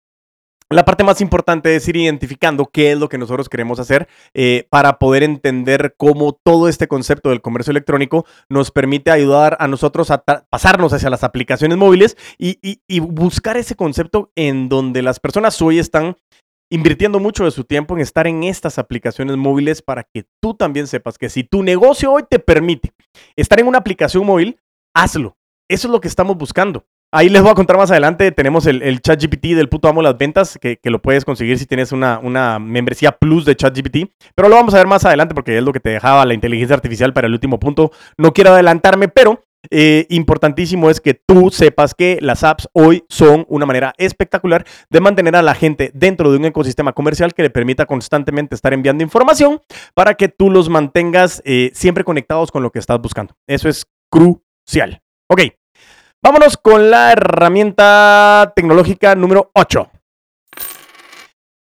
la 0.71 0.85
parte 0.85 1.03
más 1.03 1.19
importante 1.21 1.75
es 1.75 1.87
ir 1.87 1.97
identificando 1.97 2.67
qué 2.67 2.91
es 2.91 2.99
lo 2.99 3.09
que 3.09 3.17
nosotros 3.17 3.49
queremos 3.49 3.79
hacer 3.79 4.07
eh, 4.33 4.67
para 4.69 4.99
poder 4.99 5.23
entender 5.23 5.95
cómo 5.97 6.33
todo 6.33 6.67
este 6.67 6.87
concepto 6.87 7.29
del 7.29 7.41
comercio 7.41 7.71
electrónico 7.71 8.25
nos 8.49 8.69
permite 8.69 9.09
ayudar 9.09 9.57
a 9.59 9.67
nosotros 9.67 10.11
a 10.11 10.23
pasarnos 10.23 10.93
hacia 10.93 11.09
las 11.09 11.23
aplicaciones 11.23 11.77
móviles 11.77 12.17
y, 12.37 12.59
y 12.87 12.99
buscar 12.99 13.57
ese 13.57 13.75
concepto 13.75 14.31
en 14.35 14.69
donde 14.69 15.01
las 15.01 15.19
personas 15.19 15.59
hoy 15.61 15.79
están 15.79 16.17
invirtiendo 16.71 17.19
mucho 17.19 17.45
de 17.45 17.51
su 17.51 17.63
tiempo 17.63 17.95
en 17.95 18.01
estar 18.01 18.27
en 18.27 18.43
estas 18.43 18.77
aplicaciones 18.77 19.37
móviles 19.37 19.81
para 19.81 20.03
que 20.03 20.25
tú 20.39 20.53
también 20.53 20.85
sepas 20.85 21.17
que 21.17 21.29
si 21.29 21.43
tu 21.43 21.63
negocio 21.63 22.11
hoy 22.11 22.23
te 22.29 22.37
permite 22.37 22.93
estar 23.35 23.59
en 23.59 23.67
una 23.67 23.79
aplicación 23.79 24.25
móvil, 24.25 24.59
hazlo. 24.93 25.35
Eso 25.67 25.87
es 25.87 25.91
lo 25.91 26.01
que 26.01 26.07
estamos 26.07 26.37
buscando. 26.37 26.85
Ahí 27.11 27.27
les 27.27 27.41
voy 27.41 27.49
a 27.49 27.55
contar 27.55 27.75
más 27.77 27.89
adelante. 27.89 28.31
Tenemos 28.31 28.67
el, 28.67 29.01
chat 29.01 29.19
GPT 29.19 29.55
del 29.55 29.67
puto 29.67 29.87
amo 29.87 30.03
las 30.03 30.15
ventas, 30.15 30.59
que, 30.61 30.79
lo 30.83 31.01
puedes 31.01 31.25
conseguir 31.25 31.57
si 31.57 31.65
tienes 31.65 31.91
una, 31.91 32.59
membresía 32.59 33.11
plus 33.11 33.45
de 33.45 33.55
chat 33.55 33.75
GPT. 33.75 34.11
Pero 34.35 34.47
lo 34.47 34.55
vamos 34.55 34.75
a 34.75 34.77
ver 34.77 34.85
más 34.85 35.05
adelante 35.05 35.33
porque 35.33 35.57
es 35.57 35.63
lo 35.63 35.73
que 35.73 35.79
te 35.79 35.89
dejaba 35.89 36.23
la 36.25 36.35
inteligencia 36.35 36.75
artificial 36.75 37.11
para 37.11 37.25
el 37.25 37.33
último 37.33 37.59
punto. 37.59 37.91
No 38.17 38.31
quiero 38.31 38.51
adelantarme, 38.51 39.07
pero 39.07 39.43
eh, 39.71 40.05
importantísimo 40.09 40.91
es 40.91 41.01
que 41.01 41.15
tú 41.15 41.49
sepas 41.49 41.95
que 41.95 42.19
las 42.21 42.43
apps 42.43 42.69
hoy 42.73 43.03
son 43.09 43.43
una 43.49 43.65
manera 43.65 43.93
espectacular 43.97 44.65
de 44.91 45.01
mantener 45.01 45.35
a 45.35 45.41
la 45.41 45.55
gente 45.55 45.91
dentro 45.95 46.31
de 46.31 46.37
un 46.37 46.45
ecosistema 46.45 46.93
comercial 46.93 47.33
que 47.33 47.41
le 47.41 47.49
permita 47.49 47.87
constantemente 47.87 48.53
estar 48.53 48.71
enviando 48.71 49.03
información 49.03 49.61
para 49.95 50.13
que 50.13 50.29
tú 50.29 50.51
los 50.51 50.69
mantengas 50.69 51.41
eh, 51.43 51.71
siempre 51.73 52.03
conectados 52.03 52.51
con 52.51 52.61
lo 52.61 52.71
que 52.71 52.79
estás 52.79 53.01
buscando. 53.01 53.35
Eso 53.47 53.67
es 53.67 53.87
crucial. 54.11 55.01
Ok. 55.27 55.58
Vámonos 56.21 56.57
con 56.57 56.91
la 56.91 57.13
herramienta 57.13 58.51
tecnológica 58.53 59.15
número 59.15 59.51
8. 59.53 59.89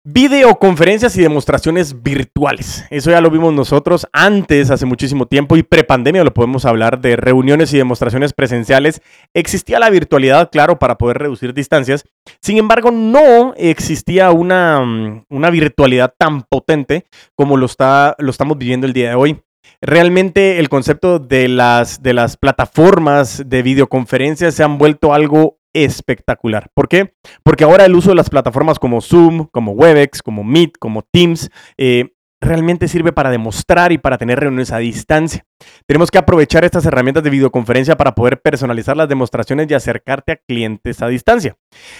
Videoconferencias 0.04 1.16
y 1.16 1.22
demostraciones 1.22 2.04
virtuales. 2.04 2.84
Eso 2.90 3.12
ya 3.12 3.22
lo 3.22 3.30
vimos 3.30 3.54
nosotros 3.54 4.08
antes, 4.12 4.70
hace 4.70 4.86
muchísimo 4.86 5.26
tiempo, 5.26 5.56
y 5.56 5.64
prepandemia 5.64 6.26
lo 6.26 6.34
podemos 6.34 6.66
hablar 6.66 7.00
de 7.00 7.16
reuniones 7.16 7.72
y 7.74 7.78
demostraciones 7.78 8.34
presenciales. 8.34 9.02
Existía 9.34 9.80
la 9.80 9.90
virtualidad, 9.90 10.50
claro, 10.52 10.80
para 10.80 10.98
poder 10.98 11.20
reducir 11.20 11.54
distancias. 11.54 12.04
Sin 12.42 12.58
embargo, 12.58 12.92
no 12.92 13.54
existía 13.56 14.32
una, 14.32 14.82
mm, 14.82 15.28
una 15.30 15.50
virtualidad 15.50 16.14
tan 16.18 16.42
potente 16.42 17.06
como 17.36 17.56
lo, 17.56 17.68
está, 17.68 18.18
lo 18.18 18.32
estamos 18.32 18.58
viviendo 18.58 18.86
el 18.86 18.92
día 18.92 19.10
de 19.10 19.16
hoy 19.16 19.42
realmente 19.82 20.60
el 20.60 20.70
concepto 20.70 21.20
de 21.20 21.48
las, 21.48 22.02
de 22.02 22.14
las 22.14 22.38
plataformas 22.38 23.44
de 23.46 23.62
videoconferencias 23.62 24.56
se 24.56 24.64
han 24.64 24.78
vuelto 24.78 25.14
algo 25.14 25.60
espectacular. 25.74 26.70
¿Por 26.74 26.88
qué? 26.88 27.14
Porque 27.44 27.64
ahora 27.64 27.86
el 27.86 27.96
uso 27.96 28.10
de 28.10 28.16
las 28.16 28.30
plataformas 28.30 28.80
como 28.80 29.02
Zoom, 29.02 29.48
como 29.52 29.72
Webex, 29.72 30.22
como 30.22 30.44
Meet, 30.44 30.78
como 30.80 31.04
Teams, 31.04 31.50
eh, 31.78 32.10
realmente 32.42 32.88
sirve 32.88 33.14
para 33.14 33.30
demostrar 33.30 33.92
y 33.92 34.00
para 34.00 34.18
tener 34.18 34.40
reuniones 34.40 34.72
a 34.72 34.80
distancia. 34.80 35.46
Tenemos 35.86 36.10
que 36.10 36.18
aprovechar 36.18 36.66
estas 36.66 36.86
herramientas 36.86 37.24
de 37.24 37.30
videoconferencia 37.30 37.96
para 37.96 38.16
poder 38.16 38.42
personalizar 38.42 38.98
las 38.98 39.08
demostraciones 39.08 39.70
y 39.70 39.76
acercarte 39.76 40.32
a 40.32 40.36
clientes 40.38 41.02
a 41.04 41.08
distancia. 41.08 41.56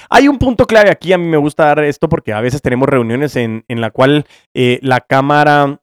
Hay 0.10 0.28
un 0.28 0.40
punto 0.40 0.66
clave 0.66 0.90
aquí, 0.90 1.14
a 1.14 1.20
mí 1.20 1.28
me 1.28 1.38
gusta 1.38 1.66
dar 1.66 1.84
esto 1.84 2.10
porque 2.10 2.34
a 2.34 2.42
veces 2.42 2.62
tenemos 2.62 2.90
reuniones 2.90 3.36
en, 3.36 3.64
la 3.68 3.92
cual 3.92 4.26
eh, 4.56 4.80
la 4.82 5.02
cámara 5.02 5.80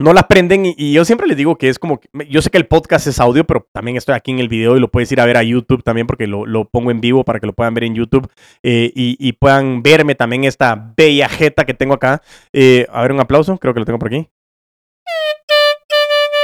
no 0.00 0.12
la 0.12 0.26
prenden 0.26 0.66
y, 0.66 0.92
yo 0.92 1.04
siempre 1.04 1.26
les 1.26 1.36
digo 1.36 1.56
que 1.56 1.68
es 1.68 1.78
como, 1.78 2.00
yo 2.28 2.42
sé 2.42 2.50
que 2.50 2.58
el 2.58 2.66
podcast 2.66 3.06
es 3.06 3.20
audio, 3.20 3.44
pero 3.44 3.68
también 3.72 3.96
estoy 3.96 4.14
aquí 4.14 4.32
en 4.32 4.40
el 4.40 4.48
video 4.48 4.76
y 4.76 4.80
lo 4.80 4.90
puedes 4.90 5.10
ir 5.12 5.20
a 5.20 5.26
ver 5.26 5.36
a 5.36 5.42
YouTube 5.42 5.82
también 5.82 6.06
porque 6.06 6.26
lo, 6.26 6.64
pongo 6.68 6.90
en 6.90 7.00
vivo 7.00 7.24
para 7.24 7.38
que 7.40 7.46
lo 7.46 7.52
puedan 7.52 7.74
ver 7.74 7.84
en 7.84 7.94
YouTube 7.94 8.28
eh, 8.62 8.90
y, 8.94 9.32
puedan 9.32 9.82
verme 9.82 10.14
también 10.14 10.44
esta 10.44 10.92
bella 10.96 11.28
jeta 11.28 11.64
que 11.64 11.74
tengo 11.74 11.94
acá. 11.94 12.22
Eh, 12.52 12.86
a 12.90 13.02
ver, 13.02 13.12
un 13.12 13.20
aplauso, 13.20 13.58
creo 13.58 13.74
que 13.74 13.80
lo 13.80 13.86
tengo 13.86 13.98
por 13.98 14.08
aquí. 14.08 14.28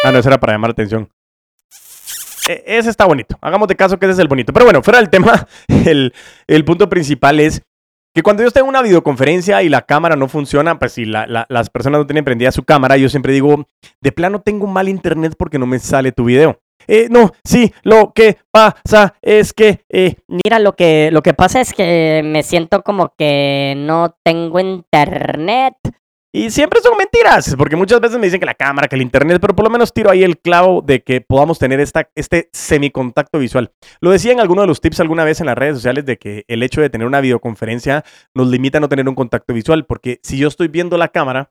Ah, 0.04 0.12
no, 0.12 0.18
eso 0.18 0.28
era 0.28 0.40
para 0.40 0.54
llamar 0.54 0.70
la 0.70 0.72
atención. 0.72 1.08
E, 2.48 2.62
ese 2.66 2.90
está 2.90 3.04
bonito. 3.04 3.38
Hagamos 3.40 3.68
de 3.68 3.76
caso 3.76 3.98
que 3.98 4.06
ese 4.06 4.14
es 4.14 4.18
el 4.18 4.28
bonito. 4.28 4.52
Pero 4.52 4.64
bueno, 4.64 4.82
fuera 4.82 4.98
del 4.98 5.10
tema, 5.10 5.46
el, 5.86 6.12
el 6.46 6.64
punto 6.64 6.88
principal 6.88 7.40
es 7.40 7.62
que 8.14 8.22
cuando 8.22 8.42
yo 8.42 8.48
estoy 8.48 8.62
en 8.62 8.68
una 8.68 8.82
videoconferencia 8.82 9.62
y 9.62 9.68
la 9.68 9.82
cámara 9.82 10.16
no 10.16 10.28
funciona, 10.28 10.78
pues 10.78 10.92
si 10.92 11.04
las 11.04 11.70
personas 11.70 12.00
no 12.00 12.06
tienen 12.06 12.24
prendida 12.24 12.50
su 12.52 12.64
cámara, 12.64 12.96
yo 12.96 13.08
siempre 13.08 13.32
digo, 13.32 13.66
de 14.00 14.12
plano 14.12 14.40
tengo 14.40 14.66
mal 14.66 14.88
internet 14.88 15.34
porque 15.38 15.58
no 15.58 15.66
me 15.66 15.78
sale 15.78 16.12
tu 16.12 16.24
video. 16.24 16.58
Eh, 16.86 17.08
no, 17.10 17.30
sí, 17.44 17.72
lo 17.82 18.12
que 18.12 18.38
pasa 18.50 19.14
es 19.22 19.52
que... 19.52 19.84
Eh, 19.88 20.16
Mira, 20.26 20.58
lo 20.58 20.74
que, 20.74 21.10
lo 21.12 21.22
que 21.22 21.34
pasa 21.34 21.60
es 21.60 21.72
que 21.72 22.22
me 22.24 22.42
siento 22.42 22.82
como 22.82 23.14
que 23.16 23.74
no 23.76 24.16
tengo 24.24 24.58
internet. 24.58 25.74
Y 26.32 26.50
siempre 26.50 26.80
son 26.80 26.96
mentiras, 26.96 27.56
porque 27.58 27.74
muchas 27.74 28.00
veces 28.00 28.16
me 28.16 28.26
dicen 28.26 28.38
que 28.38 28.46
la 28.46 28.54
cámara, 28.54 28.86
que 28.86 28.94
el 28.94 29.02
internet, 29.02 29.38
pero 29.40 29.56
por 29.56 29.64
lo 29.64 29.70
menos 29.70 29.92
tiro 29.92 30.10
ahí 30.10 30.22
el 30.22 30.38
clavo 30.38 30.80
de 30.80 31.02
que 31.02 31.20
podamos 31.20 31.58
tener 31.58 31.80
esta, 31.80 32.08
este 32.14 32.50
semicontacto 32.52 33.40
visual. 33.40 33.72
Lo 34.00 34.10
decía 34.10 34.30
en 34.30 34.38
alguno 34.38 34.60
de 34.60 34.68
los 34.68 34.80
tips 34.80 35.00
alguna 35.00 35.24
vez 35.24 35.40
en 35.40 35.46
las 35.46 35.58
redes 35.58 35.74
sociales 35.74 36.06
de 36.06 36.18
que 36.18 36.44
el 36.46 36.62
hecho 36.62 36.80
de 36.80 36.88
tener 36.88 37.08
una 37.08 37.20
videoconferencia 37.20 38.04
nos 38.32 38.46
limita 38.46 38.78
a 38.78 38.80
no 38.80 38.88
tener 38.88 39.08
un 39.08 39.16
contacto 39.16 39.52
visual, 39.52 39.86
porque 39.86 40.20
si 40.22 40.38
yo 40.38 40.46
estoy 40.46 40.68
viendo 40.68 40.96
la 40.96 41.08
cámara, 41.08 41.50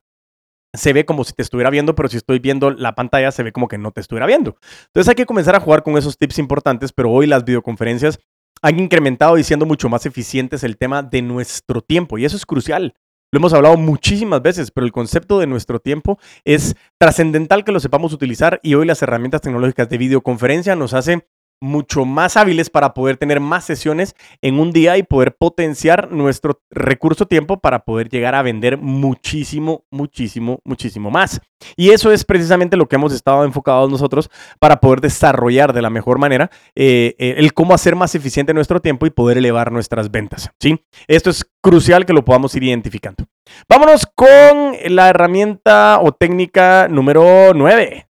se 0.72 0.94
ve 0.94 1.04
como 1.04 1.24
si 1.24 1.34
te 1.34 1.42
estuviera 1.42 1.68
viendo, 1.68 1.94
pero 1.94 2.08
si 2.08 2.16
estoy 2.16 2.38
viendo 2.38 2.70
la 2.70 2.94
pantalla, 2.94 3.32
se 3.32 3.42
ve 3.42 3.52
como 3.52 3.68
que 3.68 3.76
no 3.76 3.90
te 3.90 4.00
estuviera 4.00 4.26
viendo. 4.26 4.56
Entonces 4.86 5.10
hay 5.10 5.14
que 5.14 5.26
comenzar 5.26 5.54
a 5.56 5.60
jugar 5.60 5.82
con 5.82 5.98
esos 5.98 6.16
tips 6.16 6.38
importantes, 6.38 6.90
pero 6.90 7.10
hoy 7.10 7.26
las 7.26 7.44
videoconferencias 7.44 8.18
han 8.62 8.78
incrementado 8.78 9.36
y 9.36 9.44
siendo 9.44 9.66
mucho 9.66 9.90
más 9.90 10.06
eficientes 10.06 10.64
el 10.64 10.78
tema 10.78 11.02
de 11.02 11.20
nuestro 11.20 11.82
tiempo, 11.82 12.16
y 12.16 12.24
eso 12.24 12.38
es 12.38 12.46
crucial. 12.46 12.94
Lo 13.32 13.38
hemos 13.38 13.52
hablado 13.52 13.76
muchísimas 13.76 14.42
veces, 14.42 14.72
pero 14.72 14.84
el 14.84 14.90
concepto 14.90 15.38
de 15.38 15.46
nuestro 15.46 15.78
tiempo 15.78 16.18
es 16.44 16.74
trascendental 16.98 17.62
que 17.62 17.70
lo 17.70 17.78
sepamos 17.78 18.12
utilizar 18.12 18.58
y 18.64 18.74
hoy 18.74 18.86
las 18.86 19.02
herramientas 19.02 19.40
tecnológicas 19.40 19.88
de 19.88 19.98
videoconferencia 19.98 20.74
nos 20.74 20.94
hacen 20.94 21.24
mucho 21.60 22.04
más 22.04 22.36
hábiles 22.36 22.70
para 22.70 22.94
poder 22.94 23.16
tener 23.16 23.40
más 23.40 23.64
sesiones 23.64 24.14
en 24.40 24.58
un 24.58 24.72
día 24.72 24.96
y 24.96 25.02
poder 25.02 25.36
potenciar 25.36 26.10
nuestro 26.10 26.62
recurso 26.70 27.26
tiempo 27.26 27.58
para 27.60 27.84
poder 27.84 28.08
llegar 28.08 28.34
a 28.34 28.42
vender 28.42 28.78
muchísimo, 28.78 29.84
muchísimo, 29.90 30.60
muchísimo 30.64 31.10
más. 31.10 31.40
Y 31.76 31.90
eso 31.90 32.10
es 32.10 32.24
precisamente 32.24 32.76
lo 32.76 32.88
que 32.88 32.96
hemos 32.96 33.12
estado 33.12 33.44
enfocados 33.44 33.90
nosotros 33.90 34.30
para 34.58 34.80
poder 34.80 35.00
desarrollar 35.00 35.72
de 35.72 35.82
la 35.82 35.90
mejor 35.90 36.18
manera 36.18 36.50
eh, 36.74 37.14
eh, 37.18 37.34
el 37.36 37.52
cómo 37.52 37.74
hacer 37.74 37.96
más 37.96 38.14
eficiente 38.14 38.54
nuestro 38.54 38.80
tiempo 38.80 39.06
y 39.06 39.10
poder 39.10 39.38
elevar 39.38 39.70
nuestras 39.70 40.10
ventas. 40.10 40.50
¿sí? 40.58 40.82
Esto 41.06 41.30
es 41.30 41.44
crucial 41.60 42.06
que 42.06 42.12
lo 42.12 42.24
podamos 42.24 42.54
ir 42.54 42.64
identificando. 42.64 43.26
Vámonos 43.68 44.06
con 44.14 44.76
la 44.88 45.08
herramienta 45.10 45.98
o 46.00 46.12
técnica 46.12 46.88
número 46.88 47.52
9. 47.54 48.09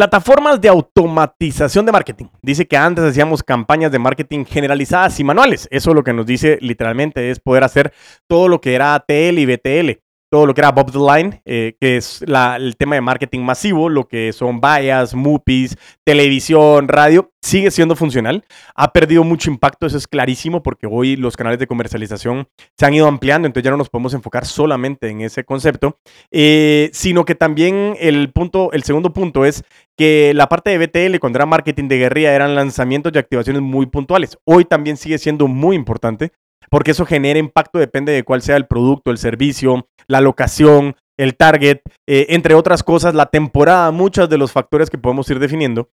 Plataformas 0.00 0.58
de 0.62 0.70
automatización 0.70 1.84
de 1.84 1.92
marketing. 1.92 2.24
Dice 2.40 2.66
que 2.66 2.78
antes 2.78 3.04
hacíamos 3.04 3.42
campañas 3.42 3.92
de 3.92 3.98
marketing 3.98 4.46
generalizadas 4.46 5.20
y 5.20 5.24
manuales. 5.24 5.68
Eso 5.70 5.92
lo 5.92 6.02
que 6.02 6.14
nos 6.14 6.24
dice 6.24 6.56
literalmente 6.62 7.30
es 7.30 7.38
poder 7.38 7.64
hacer 7.64 7.92
todo 8.26 8.48
lo 8.48 8.62
que 8.62 8.74
era 8.74 8.94
ATL 8.94 9.38
y 9.38 9.44
BTL 9.44 10.00
todo 10.30 10.46
lo 10.46 10.54
que 10.54 10.60
era 10.60 10.70
Bob 10.70 10.92
the 10.92 10.98
Line, 10.98 11.42
eh, 11.44 11.76
que 11.80 11.96
es 11.96 12.22
el 12.22 12.76
tema 12.76 12.94
de 12.94 13.00
marketing 13.00 13.40
masivo, 13.40 13.88
lo 13.88 14.06
que 14.06 14.32
son 14.32 14.60
vallas, 14.60 15.12
MUPIs, 15.12 15.76
televisión, 16.04 16.86
radio, 16.86 17.32
sigue 17.42 17.72
siendo 17.72 17.96
funcional. 17.96 18.44
Ha 18.76 18.92
perdido 18.92 19.24
mucho 19.24 19.50
impacto, 19.50 19.86
eso 19.86 19.98
es 19.98 20.06
clarísimo, 20.06 20.62
porque 20.62 20.86
hoy 20.88 21.16
los 21.16 21.36
canales 21.36 21.58
de 21.58 21.66
comercialización 21.66 22.46
se 22.78 22.86
han 22.86 22.94
ido 22.94 23.08
ampliando, 23.08 23.46
entonces 23.46 23.64
ya 23.64 23.72
no 23.72 23.76
nos 23.76 23.90
podemos 23.90 24.14
enfocar 24.14 24.46
solamente 24.46 25.08
en 25.08 25.20
ese 25.20 25.44
concepto, 25.44 25.98
eh, 26.30 26.90
sino 26.92 27.24
que 27.24 27.34
también 27.34 27.96
el 27.98 28.30
punto, 28.32 28.70
el 28.72 28.84
segundo 28.84 29.12
punto 29.12 29.44
es 29.44 29.64
que 29.96 30.32
la 30.34 30.48
parte 30.48 30.70
de 30.70 30.86
BTL, 30.86 31.18
cuando 31.18 31.38
era 31.38 31.46
marketing 31.46 31.88
de 31.88 31.98
guerrilla, 31.98 32.34
eran 32.34 32.54
lanzamientos 32.54 33.12
y 33.14 33.18
activaciones 33.18 33.62
muy 33.62 33.86
puntuales. 33.86 34.38
Hoy 34.44 34.64
también 34.64 34.96
sigue 34.96 35.18
siendo 35.18 35.48
muy 35.48 35.74
importante 35.74 36.30
porque 36.68 36.90
eso 36.90 37.06
genera 37.06 37.38
impacto, 37.38 37.78
depende 37.78 38.12
de 38.12 38.24
cuál 38.24 38.42
sea 38.42 38.56
el 38.56 38.66
producto, 38.66 39.10
el 39.10 39.18
servicio, 39.18 39.88
la 40.06 40.20
locación, 40.20 40.96
el 41.16 41.36
target, 41.36 41.80
eh, 42.06 42.26
entre 42.30 42.54
otras 42.54 42.82
cosas, 42.82 43.14
la 43.14 43.26
temporada, 43.26 43.90
muchos 43.90 44.28
de 44.28 44.38
los 44.38 44.52
factores 44.52 44.90
que 44.90 44.98
podemos 44.98 45.28
ir 45.30 45.38
definiendo, 45.38 45.90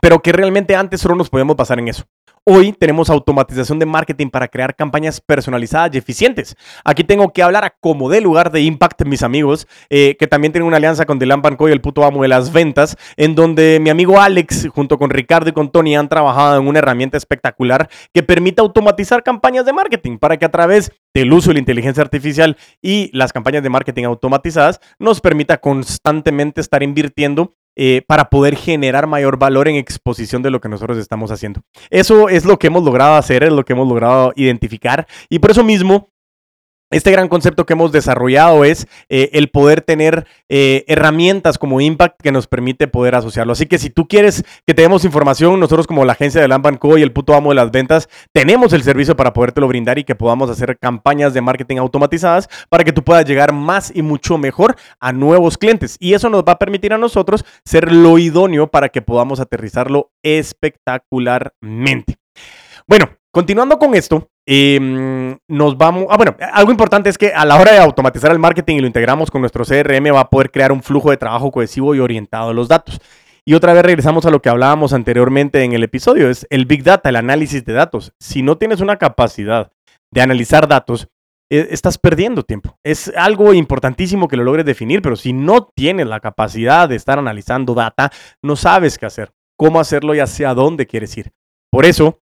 pero 0.00 0.20
que 0.20 0.32
realmente 0.32 0.76
antes 0.76 1.00
solo 1.00 1.14
nos 1.14 1.30
podíamos 1.30 1.56
basar 1.56 1.78
en 1.78 1.88
eso. 1.88 2.04
Hoy 2.46 2.72
tenemos 2.72 3.10
automatización 3.10 3.78
de 3.78 3.84
marketing 3.84 4.28
para 4.30 4.48
crear 4.48 4.74
campañas 4.74 5.20
personalizadas 5.20 5.94
y 5.94 5.98
eficientes. 5.98 6.56
Aquí 6.86 7.04
tengo 7.04 7.34
que 7.34 7.42
hablar 7.42 7.66
a 7.66 7.70
como 7.78 8.08
de 8.08 8.22
lugar 8.22 8.50
de 8.50 8.62
Impact, 8.62 9.04
mis 9.04 9.22
amigos, 9.22 9.68
eh, 9.90 10.16
que 10.18 10.26
también 10.26 10.50
tienen 10.50 10.66
una 10.66 10.78
alianza 10.78 11.04
con 11.04 11.18
The 11.18 11.26
Lamp 11.26 11.46
Co 11.56 11.68
y 11.68 11.72
el 11.72 11.82
puto 11.82 12.02
amo 12.02 12.22
de 12.22 12.28
las 12.28 12.50
ventas, 12.50 12.96
en 13.18 13.34
donde 13.34 13.78
mi 13.78 13.90
amigo 13.90 14.18
Alex, 14.18 14.68
junto 14.74 14.98
con 14.98 15.10
Ricardo 15.10 15.50
y 15.50 15.52
con 15.52 15.70
Tony, 15.70 15.94
han 15.96 16.08
trabajado 16.08 16.58
en 16.58 16.66
una 16.66 16.78
herramienta 16.78 17.18
espectacular 17.18 17.90
que 18.14 18.22
permite 18.22 18.62
automatizar 18.62 19.22
campañas 19.22 19.66
de 19.66 19.74
marketing 19.74 20.16
para 20.16 20.38
que 20.38 20.46
a 20.46 20.50
través 20.50 20.92
del 21.12 21.32
uso 21.34 21.50
de 21.50 21.54
la 21.54 21.60
inteligencia 21.60 22.02
artificial 22.02 22.56
y 22.80 23.10
las 23.12 23.34
campañas 23.34 23.62
de 23.62 23.68
marketing 23.68 24.04
automatizadas 24.04 24.80
nos 24.98 25.20
permita 25.20 25.58
constantemente 25.58 26.62
estar 26.62 26.82
invirtiendo 26.82 27.54
eh, 27.76 28.02
para 28.06 28.30
poder 28.30 28.56
generar 28.56 29.06
mayor 29.06 29.38
valor 29.38 29.68
en 29.68 29.76
exposición 29.76 30.42
de 30.42 30.50
lo 30.50 30.60
que 30.60 30.68
nosotros 30.68 30.98
estamos 30.98 31.30
haciendo. 31.30 31.62
Eso 31.90 32.28
es 32.28 32.44
lo 32.44 32.58
que 32.58 32.66
hemos 32.66 32.84
logrado 32.84 33.14
hacer, 33.14 33.42
es 33.42 33.52
lo 33.52 33.64
que 33.64 33.72
hemos 33.72 33.88
logrado 33.88 34.32
identificar 34.36 35.06
y 35.28 35.38
por 35.38 35.52
eso 35.52 35.64
mismo 35.64 36.10
este 36.90 37.12
gran 37.12 37.28
concepto 37.28 37.66
que 37.66 37.74
hemos 37.74 37.92
desarrollado 37.92 38.64
es 38.64 38.86
eh, 39.08 39.30
el 39.32 39.48
poder 39.48 39.80
tener 39.80 40.26
eh, 40.48 40.84
herramientas 40.88 41.56
como 41.56 41.80
Impact 41.80 42.20
que 42.20 42.32
nos 42.32 42.48
permite 42.48 42.88
poder 42.88 43.14
asociarlo. 43.14 43.52
Así 43.52 43.66
que 43.66 43.78
si 43.78 43.90
tú 43.90 44.08
quieres 44.08 44.44
que 44.66 44.74
te 44.74 44.82
demos 44.82 45.04
información, 45.04 45.60
nosotros 45.60 45.86
como 45.86 46.04
la 46.04 46.14
agencia 46.14 46.40
de 46.40 46.48
Lampan 46.48 46.76
Co 46.76 46.98
y 46.98 47.02
el 47.02 47.12
puto 47.12 47.34
amo 47.34 47.50
de 47.50 47.54
las 47.56 47.70
ventas, 47.70 48.08
tenemos 48.32 48.72
el 48.72 48.82
servicio 48.82 49.14
para 49.14 49.32
podértelo 49.32 49.68
brindar 49.68 49.98
y 49.98 50.04
que 50.04 50.16
podamos 50.16 50.50
hacer 50.50 50.78
campañas 50.78 51.32
de 51.32 51.40
marketing 51.40 51.76
automatizadas 51.76 52.48
para 52.68 52.82
que 52.84 52.92
tú 52.92 53.04
puedas 53.04 53.24
llegar 53.24 53.52
más 53.52 53.92
y 53.94 54.02
mucho 54.02 54.36
mejor 54.36 54.76
a 54.98 55.12
nuevos 55.12 55.58
clientes. 55.58 55.96
Y 56.00 56.14
eso 56.14 56.28
nos 56.28 56.42
va 56.42 56.52
a 56.52 56.58
permitir 56.58 56.92
a 56.92 56.98
nosotros 56.98 57.44
ser 57.64 57.92
lo 57.92 58.18
idóneo 58.18 58.68
para 58.68 58.88
que 58.88 59.02
podamos 59.02 59.38
aterrizarlo 59.38 60.10
espectacularmente. 60.22 62.16
Bueno, 62.86 63.08
continuando 63.30 63.78
con 63.78 63.94
esto, 63.94 64.28
Em, 64.52 65.38
nos 65.46 65.78
vamos. 65.78 66.06
Ah, 66.10 66.16
bueno, 66.16 66.34
algo 66.52 66.72
importante 66.72 67.08
es 67.08 67.16
que 67.16 67.32
a 67.32 67.44
la 67.44 67.54
hora 67.54 67.70
de 67.70 67.78
automatizar 67.78 68.32
el 68.32 68.40
marketing 68.40 68.78
y 68.78 68.80
lo 68.80 68.88
integramos 68.88 69.30
con 69.30 69.42
nuestro 69.42 69.64
CRM, 69.64 70.12
va 70.12 70.22
a 70.22 70.28
poder 70.28 70.50
crear 70.50 70.72
un 70.72 70.82
flujo 70.82 71.10
de 71.10 71.16
trabajo 71.16 71.52
cohesivo 71.52 71.94
y 71.94 72.00
orientado 72.00 72.50
a 72.50 72.52
los 72.52 72.66
datos. 72.66 73.00
Y 73.44 73.54
otra 73.54 73.74
vez 73.74 73.84
regresamos 73.84 74.26
a 74.26 74.30
lo 74.30 74.42
que 74.42 74.48
hablábamos 74.48 74.92
anteriormente 74.92 75.62
en 75.62 75.72
el 75.72 75.84
episodio, 75.84 76.28
es 76.28 76.48
el 76.50 76.66
Big 76.66 76.82
Data, 76.82 77.10
el 77.10 77.14
análisis 77.14 77.64
de 77.64 77.74
datos. 77.74 78.12
Si 78.18 78.42
no 78.42 78.58
tienes 78.58 78.80
una 78.80 78.96
capacidad 78.96 79.70
de 80.10 80.20
analizar 80.20 80.66
datos, 80.66 81.06
e, 81.48 81.68
estás 81.70 81.96
perdiendo 81.96 82.42
tiempo. 82.42 82.76
Es 82.82 83.12
algo 83.16 83.54
importantísimo 83.54 84.26
que 84.26 84.36
lo 84.36 84.42
logres 84.42 84.66
definir, 84.66 85.00
pero 85.00 85.14
si 85.14 85.32
no 85.32 85.68
tienes 85.76 86.08
la 86.08 86.18
capacidad 86.18 86.88
de 86.88 86.96
estar 86.96 87.20
analizando 87.20 87.74
data, 87.74 88.10
no 88.42 88.56
sabes 88.56 88.98
qué 88.98 89.06
hacer, 89.06 89.30
cómo 89.56 89.78
hacerlo 89.78 90.12
y 90.16 90.18
hacia 90.18 90.54
dónde 90.54 90.88
quieres 90.88 91.16
ir. 91.16 91.30
Por 91.70 91.86
eso, 91.86 92.18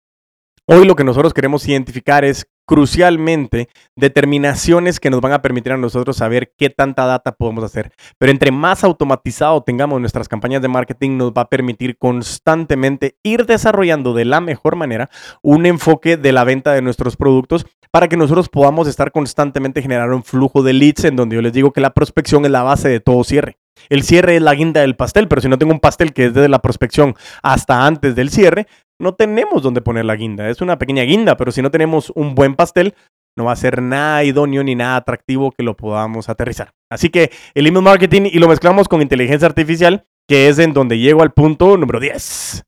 Hoy 0.68 0.86
lo 0.86 0.96
que 0.96 1.04
nosotros 1.04 1.32
queremos 1.32 1.68
identificar 1.68 2.26
es 2.26 2.48
crucialmente 2.66 3.70
determinaciones 3.96 5.00
que 5.00 5.12
nos 5.12 5.22
van 5.22 5.34
a 5.34 5.44
permitir 5.44 5.74
a 5.74 5.78
nosotros 5.78 6.18
saber 6.18 6.54
qué 6.58 6.72
tanta 6.72 7.06
data 7.06 7.34
podemos 7.34 7.64
hacer. 7.64 7.92
Pero 8.18 8.32
entre 8.32 8.52
más 8.52 8.84
automatizado 8.84 9.62
tengamos 9.62 10.02
nuestras 10.02 10.28
campañas 10.28 10.64
de 10.64 10.68
marketing, 10.68 11.18
nos 11.18 11.34
va 11.34 11.44
a 11.44 11.50
permitir 11.50 12.00
constantemente 12.00 13.16
ir 13.22 13.46
desarrollando 13.46 14.16
de 14.16 14.26
la 14.26 14.42
mejor 14.42 14.76
manera 14.76 15.12
un 15.44 15.68
enfoque 15.68 16.18
de 16.18 16.32
la 16.32 16.44
venta 16.44 16.74
de 16.74 16.82
nuestros 16.82 17.16
productos 17.16 17.68
para 17.92 18.08
que 18.08 18.18
nosotros 18.18 18.50
podamos 18.50 18.88
estar 18.88 19.12
constantemente 19.12 19.84
generando 19.84 20.16
un 20.16 20.24
flujo 20.24 20.64
de 20.64 20.74
leads 20.74 21.04
en 21.04 21.16
donde 21.16 21.36
yo 21.36 21.44
les 21.44 21.54
digo 21.54 21.74
que 21.74 21.82
la 21.82 21.94
prospección 21.94 22.44
es 22.44 22.50
la 22.50 22.64
base 22.64 22.90
de 22.90 23.00
todo 23.00 23.24
cierre. 23.24 23.60
El 23.90 24.04
cierre 24.04 24.38
es 24.38 24.42
la 24.42 24.54
guinda 24.54 24.82
del 24.82 24.96
pastel, 24.96 25.28
pero 25.28 25.42
si 25.42 25.50
no 25.50 25.58
tengo 25.58 25.74
un 25.74 25.80
pastel 25.80 26.14
que 26.14 26.26
es 26.26 26.34
desde 26.34 26.50
la 26.50 26.60
prospección 26.60 27.16
hasta 27.44 27.86
antes 27.86 28.16
del 28.16 28.30
cierre, 28.30 28.68
no 29.00 29.14
tenemos 29.14 29.62
donde 29.62 29.82
poner 29.82 30.06
la 30.06 30.16
guinda. 30.16 30.50
Es 30.50 30.62
una 30.62 30.78
pequeña 30.78 31.04
guinda, 31.04 31.38
pero 31.38 31.52
si 31.52 31.62
no 31.62 31.72
tenemos 31.72 32.12
un 32.16 32.36
buen 32.36 32.56
pastel, 32.56 32.96
no 33.38 33.46
va 33.46 33.52
a 33.52 33.58
ser 33.58 33.82
nada 33.82 34.24
idóneo 34.24 34.64
ni 34.64 34.76
nada 34.76 34.96
atractivo 34.98 35.52
que 35.52 35.64
lo 35.64 35.76
podamos 35.76 36.30
aterrizar. 36.30 36.72
Así 36.90 37.10
que 37.10 37.32
el 37.54 37.68
email 37.68 37.84
marketing 37.84 38.24
y 38.32 38.40
lo 38.40 38.48
mezclamos 38.48 38.88
con 38.88 39.02
inteligencia 39.02 39.48
artificial, 39.48 40.06
que 40.28 40.48
es 40.48 40.58
en 40.60 40.74
donde 40.74 40.98
llego 40.98 41.22
al 41.22 41.34
punto 41.34 41.78
número 41.78 42.00
10. 42.00 42.64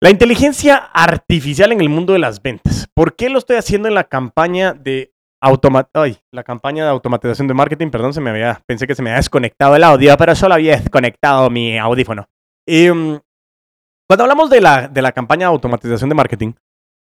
La 0.00 0.10
inteligencia 0.10 0.76
artificial 0.76 1.72
en 1.72 1.80
el 1.80 1.88
mundo 1.88 2.12
de 2.12 2.20
las 2.20 2.42
ventas. 2.42 2.88
¿Por 2.94 3.16
qué 3.16 3.28
lo 3.30 3.38
estoy 3.38 3.56
haciendo 3.56 3.88
en 3.88 3.94
la 3.94 4.04
campaña 4.04 4.72
de 4.72 5.12
Ay, 5.40 6.16
la 6.32 6.42
campaña 6.42 6.84
de 6.84 6.90
automatización 6.90 7.46
de 7.46 7.54
marketing, 7.54 7.90
perdón, 7.90 8.12
se 8.12 8.20
me 8.20 8.30
había, 8.30 8.60
pensé 8.66 8.86
que 8.86 8.94
se 8.94 9.02
me 9.02 9.10
había 9.10 9.18
desconectado 9.18 9.76
el 9.76 9.84
audio, 9.84 10.16
pero 10.16 10.34
solo 10.34 10.54
había 10.54 10.76
desconectado 10.78 11.48
mi 11.50 11.78
audífono. 11.78 12.28
Em, 12.66 13.20
cuando 14.08 14.24
hablamos 14.24 14.50
de 14.50 14.60
la, 14.60 14.88
de 14.88 15.02
la 15.02 15.12
campaña 15.12 15.46
de 15.46 15.52
automatización 15.52 16.08
de 16.08 16.14
marketing, 16.14 16.52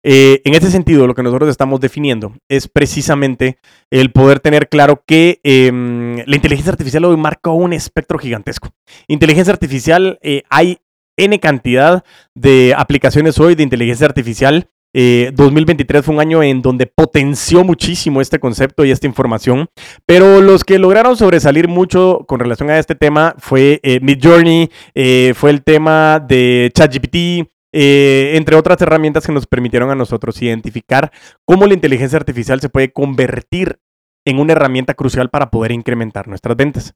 eh, 0.03 0.41
en 0.45 0.53
ese 0.53 0.71
sentido, 0.71 1.07
lo 1.07 1.15
que 1.15 1.23
nosotros 1.23 1.49
estamos 1.49 1.79
definiendo 1.81 2.33
es 2.49 2.67
precisamente 2.67 3.57
el 3.91 4.11
poder 4.11 4.39
tener 4.39 4.69
claro 4.69 5.03
que 5.05 5.41
em, 5.43 6.17
la 6.25 6.35
inteligencia 6.35 6.71
artificial 6.71 7.03
hoy 7.05 7.17
marca 7.17 7.49
un 7.49 7.73
espectro 7.73 8.17
gigantesco. 8.17 8.69
Inteligencia 9.07 9.51
artificial, 9.51 10.19
eh, 10.21 10.43
hay 10.49 10.79
N 11.17 11.37
cantidad 11.41 12.05
de 12.33 12.73
aplicaciones 12.77 13.39
hoy 13.39 13.55
de 13.55 13.63
inteligencia 13.63 14.05
artificial 14.05 14.69
2023 14.93 15.99
eh, 15.99 16.03
fue 16.03 16.15
un 16.15 16.21
año 16.21 16.41
en 16.41 16.61
donde 16.61 16.87
potenció 16.87 17.63
muchísimo 17.63 18.21
este 18.21 18.39
concepto 18.39 18.83
y 18.85 18.91
esta 18.91 19.07
información, 19.07 19.67
pero 20.05 20.41
los 20.41 20.63
que 20.63 20.79
lograron 20.79 21.15
sobresalir 21.15 21.67
mucho 21.67 22.25
con 22.27 22.39
relación 22.39 22.69
a 22.69 22.79
este 22.79 22.95
tema 22.95 23.35
fue 23.37 23.79
eh, 23.83 23.99
Midjourney, 24.01 24.69
eh, 24.95 25.33
fue 25.35 25.51
el 25.51 25.63
tema 25.63 26.19
de 26.19 26.71
ChatGPT, 26.73 27.49
entre 27.71 28.55
otras 28.55 28.81
herramientas 28.81 29.27
que 29.27 29.31
nos 29.31 29.45
permitieron 29.45 29.91
a 29.91 29.95
nosotros 29.95 30.41
identificar 30.41 31.11
cómo 31.45 31.67
la 31.67 31.75
inteligencia 31.75 32.17
artificial 32.17 32.59
se 32.61 32.69
puede 32.69 32.91
convertir 32.91 33.79
en 34.25 34.39
una 34.39 34.53
herramienta 34.53 34.95
crucial 34.95 35.29
para 35.29 35.51
poder 35.51 35.71
incrementar 35.71 36.27
nuestras 36.27 36.57
ventas. 36.57 36.95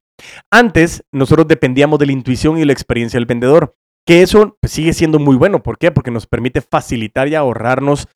Antes, 0.51 1.03
nosotros 1.11 1.47
dependíamos 1.47 1.99
de 1.99 2.07
la 2.07 2.11
intuición 2.11 2.57
y 2.57 2.65
la 2.65 2.73
experiencia 2.73 3.17
del 3.17 3.27
vendedor 3.27 3.75
que 4.05 4.21
eso 4.21 4.57
pues, 4.59 4.71
sigue 4.73 4.93
siendo 4.93 5.19
muy 5.19 5.35
bueno. 5.35 5.63
¿Por 5.63 5.77
qué? 5.77 5.91
Porque 5.91 6.11
nos 6.11 6.27
permite 6.27 6.61
facilitar 6.61 7.27
y 7.27 7.35
ahorrarnos 7.35 8.07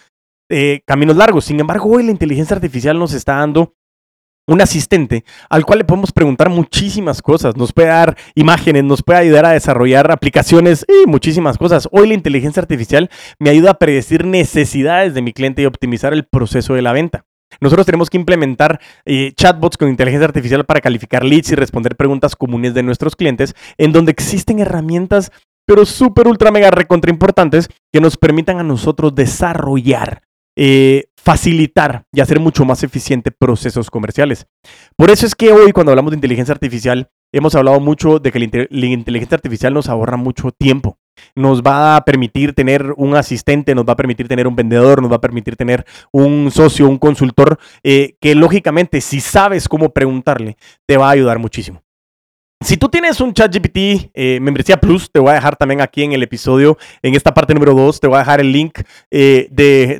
eh, 0.50 0.82
caminos 0.86 1.18
largos. 1.18 1.46
Sin 1.46 1.60
embargo, 1.60 1.90
hoy 1.90 2.04
la 2.04 2.12
inteligencia 2.12 2.56
artificial 2.56 2.98
nos 2.98 3.14
está 3.14 3.36
dando 3.36 3.74
un 4.50 4.62
asistente 4.62 5.26
al 5.50 5.66
cual 5.66 5.80
le 5.80 5.86
podemos 5.86 6.12
preguntar 6.12 6.50
muchísimas 6.50 7.22
cosas. 7.22 7.58
Nos 7.58 7.74
puede 7.74 7.90
dar 7.90 8.18
imágenes, 8.36 8.84
nos 8.84 9.04
puede 9.04 9.20
ayudar 9.20 9.46
a 9.46 9.52
desarrollar 9.52 10.10
aplicaciones 10.10 10.86
y 10.88 11.08
muchísimas 11.08 11.58
cosas. 11.58 11.88
Hoy 11.92 12.08
la 12.08 12.14
inteligencia 12.14 12.62
artificial 12.62 13.10
me 13.40 13.50
ayuda 13.50 13.72
a 13.72 13.80
predecir 13.80 14.26
necesidades 14.26 15.14
de 15.14 15.22
mi 15.22 15.34
cliente 15.34 15.62
y 15.62 15.66
optimizar 15.66 16.14
el 16.14 16.26
proceso 16.26 16.74
de 16.74 16.82
la 16.82 16.94
venta. 16.94 17.26
Nosotros 17.62 17.86
tenemos 17.86 18.10
que 18.10 18.18
implementar 18.18 18.80
eh, 19.06 19.32
chatbots 19.36 19.78
con 19.78 19.90
inteligencia 19.90 20.28
artificial 20.28 20.66
para 20.66 20.82
calificar 20.82 21.24
leads 21.24 21.52
y 21.52 21.56
responder 21.56 21.96
preguntas 21.96 22.36
comunes 22.36 22.74
de 22.74 22.84
nuestros 22.84 23.16
clientes, 23.16 23.56
en 23.78 23.94
donde 23.94 24.12
existen 24.12 24.60
herramientas 24.60 25.32
pero 25.68 25.86
súper, 25.86 26.28
ultra, 26.28 26.50
mega, 26.50 26.72
recontra 26.72 27.12
importantes 27.12 27.70
que 27.92 28.00
nos 28.00 28.18
permitan 28.18 28.60
a 28.60 28.64
nosotros 28.64 29.14
desarrollar, 29.14 30.24
eh, 30.56 31.10
facilitar 31.16 32.06
y 32.14 32.22
hacer 32.22 32.40
mucho 32.40 32.64
más 32.64 32.84
eficiente 32.84 33.32
procesos 33.32 33.92
comerciales. 33.92 34.48
Por 34.96 35.12
eso 35.12 35.26
es 35.26 35.36
que 35.36 35.52
hoy, 35.52 35.74
cuando 35.74 35.92
hablamos 35.92 36.12
de 36.12 36.18
inteligencia 36.18 36.54
artificial, 36.54 37.10
hemos 37.34 37.54
hablado 37.54 37.82
mucho 37.82 38.20
de 38.20 38.32
que 38.32 38.40
la, 38.40 38.86
inteligencia 38.86 39.36
artificial 39.36 39.74
nos 39.74 39.90
ahorra 39.90 40.16
mucho 40.16 40.52
tiempo. 40.52 40.98
Nos 41.36 41.62
va 41.62 41.98
a 41.98 42.06
permitir 42.06 42.54
tener 42.54 42.94
un 42.96 43.16
asistente, 43.16 43.76
nos 43.76 43.86
va 43.86 43.94
a 43.94 43.98
permitir 43.98 44.28
tener 44.30 44.48
un 44.48 44.56
vendedor, 44.56 45.02
nos 45.02 45.12
va 45.12 45.18
a 45.18 45.22
permitir 45.22 45.58
tener 45.58 45.86
un 46.14 46.50
socio, 46.50 46.88
un 46.88 46.98
consultor, 46.98 47.60
eh, 47.84 48.16
que 48.22 48.36
lógicamente 48.36 49.02
si 49.02 49.20
sabes 49.20 49.68
cómo 49.68 49.90
preguntarle, 49.90 50.58
te 50.88 50.96
va 50.96 51.10
a 51.10 51.12
ayudar 51.12 51.40
muchísimo. 51.40 51.82
Si 52.60 52.76
tú 52.76 52.90
tienes 52.90 53.22
un 53.22 53.34
ChatGPT 53.34 54.10
eh, 54.16 54.40
Membresía 54.42 54.78
Plus, 54.78 55.12
te 55.12 55.20
voy 55.20 55.30
a 55.30 55.36
dejar 55.36 55.56
también 55.56 55.80
aquí 55.80 56.04
en 56.04 56.14
el 56.14 56.24
episodio, 56.24 56.78
en 57.04 57.14
esta 57.14 57.32
parte 57.32 57.54
número 57.54 57.76
2, 57.76 58.00
te 58.00 58.08
voy 58.08 58.16
a 58.16 58.20
dejar 58.20 58.42
el 58.42 58.52
link 58.52 58.80
eh, 59.12 59.48
de, 59.52 60.00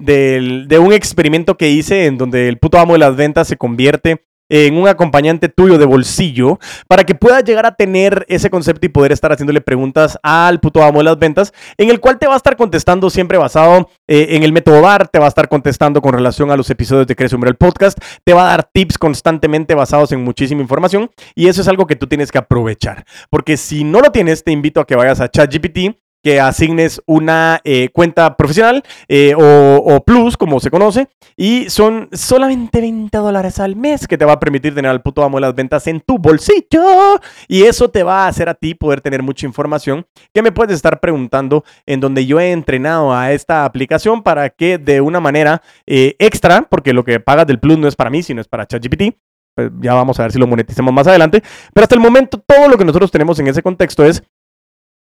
de, 0.68 0.80
un 0.80 0.92
experimento 0.92 1.56
que 1.56 1.70
hice 1.70 2.08
en 2.08 2.18
donde 2.18 2.48
el 2.48 2.58
puto 2.58 2.80
amo 2.80 2.94
de 2.94 3.00
las 3.00 3.16
ventas 3.16 3.48
se 3.48 3.58
convierte 3.58 4.27
en 4.50 4.78
un 4.78 4.88
acompañante 4.88 5.50
tuyo 5.50 5.78
de 5.78 5.86
bolsillo 5.86 6.60
para 6.88 7.04
que 7.04 7.16
puedas 7.16 7.44
llegar 7.44 7.66
a 7.66 7.76
tener 7.76 8.26
ese 8.30 8.50
concepto 8.50 8.86
y 8.86 8.90
poder 8.90 9.12
estar 9.12 9.32
haciéndole 9.32 9.62
preguntas 9.62 10.18
al 10.24 10.60
puto 10.60 10.84
amo 10.84 11.00
de 11.00 11.06
las 11.06 11.20
ventas, 11.20 11.54
en 11.78 11.90
el 11.90 12.00
cual 12.00 12.20
te 12.20 12.28
va 12.28 12.34
a 12.34 12.38
estar 12.38 12.56
contestando 12.56 13.10
siempre 13.10 13.38
basado 13.38 13.90
eh, 14.08 14.28
en 14.32 14.44
el 14.44 14.54
método 14.54 14.82
VAR, 14.82 15.08
te 15.08 15.20
va 15.20 15.26
a 15.26 15.30
estar 15.30 15.50
contestando 15.50 16.02
con 16.02 16.14
relación 16.14 16.52
a 16.52 16.58
los 16.58 16.70
episodios 16.70 17.08
de 17.08 17.16
Crece 17.16 17.36
el 17.36 17.56
Podcast, 17.56 18.00
te 18.24 18.34
va 18.34 18.44
a 18.44 18.50
dar 18.52 18.70
tips 18.72 18.98
constantemente 18.98 19.76
basados 19.76 20.12
en 20.12 20.24
muchísima 20.24 20.62
información 20.62 21.12
y 21.36 21.48
eso 21.48 21.62
es 21.62 21.68
algo 21.68 21.88
que 21.88 21.96
tú 21.96 22.08
tienes 22.08 22.32
que 22.32 22.38
aprovechar, 22.38 23.06
porque 23.30 23.58
si 23.58 23.84
no 23.84 24.02
lo 24.02 24.12
tienes, 24.12 24.44
te 24.44 24.52
invito 24.52 24.82
a 24.82 24.88
que 24.88 24.96
vayas 24.96 25.22
a 25.22 25.30
ChatGPT 25.30 25.98
que 26.28 26.42
asignes 26.42 27.02
una 27.06 27.62
eh, 27.64 27.88
cuenta 27.94 28.36
profesional 28.36 28.84
eh, 29.08 29.34
o, 29.34 30.04
plus, 30.06 30.36
como 30.36 30.60
se 30.60 30.70
conoce, 30.70 31.08
y 31.38 31.70
son 31.70 32.10
solamente 32.12 32.82
20 32.82 33.18
dólares 33.18 33.62
al 33.62 33.78
mes 33.78 34.10
que 34.10 34.18
te 34.18 34.26
va 34.26 34.34
a 34.34 34.40
permitir 34.42 34.76
tener 34.76 34.92
al 34.92 35.02
puto 35.02 35.24
amo 35.24 35.38
de 35.38 35.42
las 35.44 35.56
ventas 35.56 35.88
en 35.88 36.02
tu 36.02 36.18
bolsillo. 36.18 37.22
Y 37.48 37.64
eso 37.64 37.90
te 37.90 38.04
va 38.04 38.26
a 38.26 38.28
hacer 38.28 38.50
a 38.50 38.56
ti 38.56 38.76
poder 38.76 39.00
tener 39.00 39.24
mucha 39.24 39.46
información 39.46 40.06
que 40.34 40.42
me 40.42 40.52
puedes 40.52 40.76
estar 40.76 41.00
preguntando 41.00 41.64
en 41.86 42.02
donde 42.02 42.26
yo 42.26 42.42
he 42.42 42.52
entrenado 42.52 43.16
a 43.16 43.32
esta 43.32 43.64
aplicación 43.64 44.22
para 44.22 44.50
que 44.50 44.78
de 44.78 45.00
una 45.00 45.22
manera 45.22 45.62
eh, 45.86 46.18
extra, 46.20 46.64
porque 46.64 46.92
lo 46.92 47.06
que 47.06 47.22
pagas 47.22 47.48
del 47.48 47.62
plus 47.62 47.78
no 47.78 47.88
es 47.88 47.96
para 47.96 48.10
mí, 48.10 48.22
sino 48.22 48.42
es 48.42 48.50
para 48.50 48.68
ChatGPT, 48.68 49.16
pues 49.56 49.72
ya 49.80 49.94
vamos 49.94 50.20
a 50.20 50.24
ver 50.24 50.34
si 50.34 50.40
lo 50.40 50.46
monetizamos 50.46 50.94
más 50.94 51.08
adelante. 51.08 51.42
Pero 51.74 51.86
hasta 51.86 51.96
el 51.96 52.02
momento 52.02 52.38
todo 52.46 52.68
lo 52.68 52.78
que 52.78 52.84
nosotros 52.84 53.12
tenemos 53.12 53.40
en 53.40 53.48
ese 53.48 53.64
contexto 53.64 54.04
es 54.04 54.22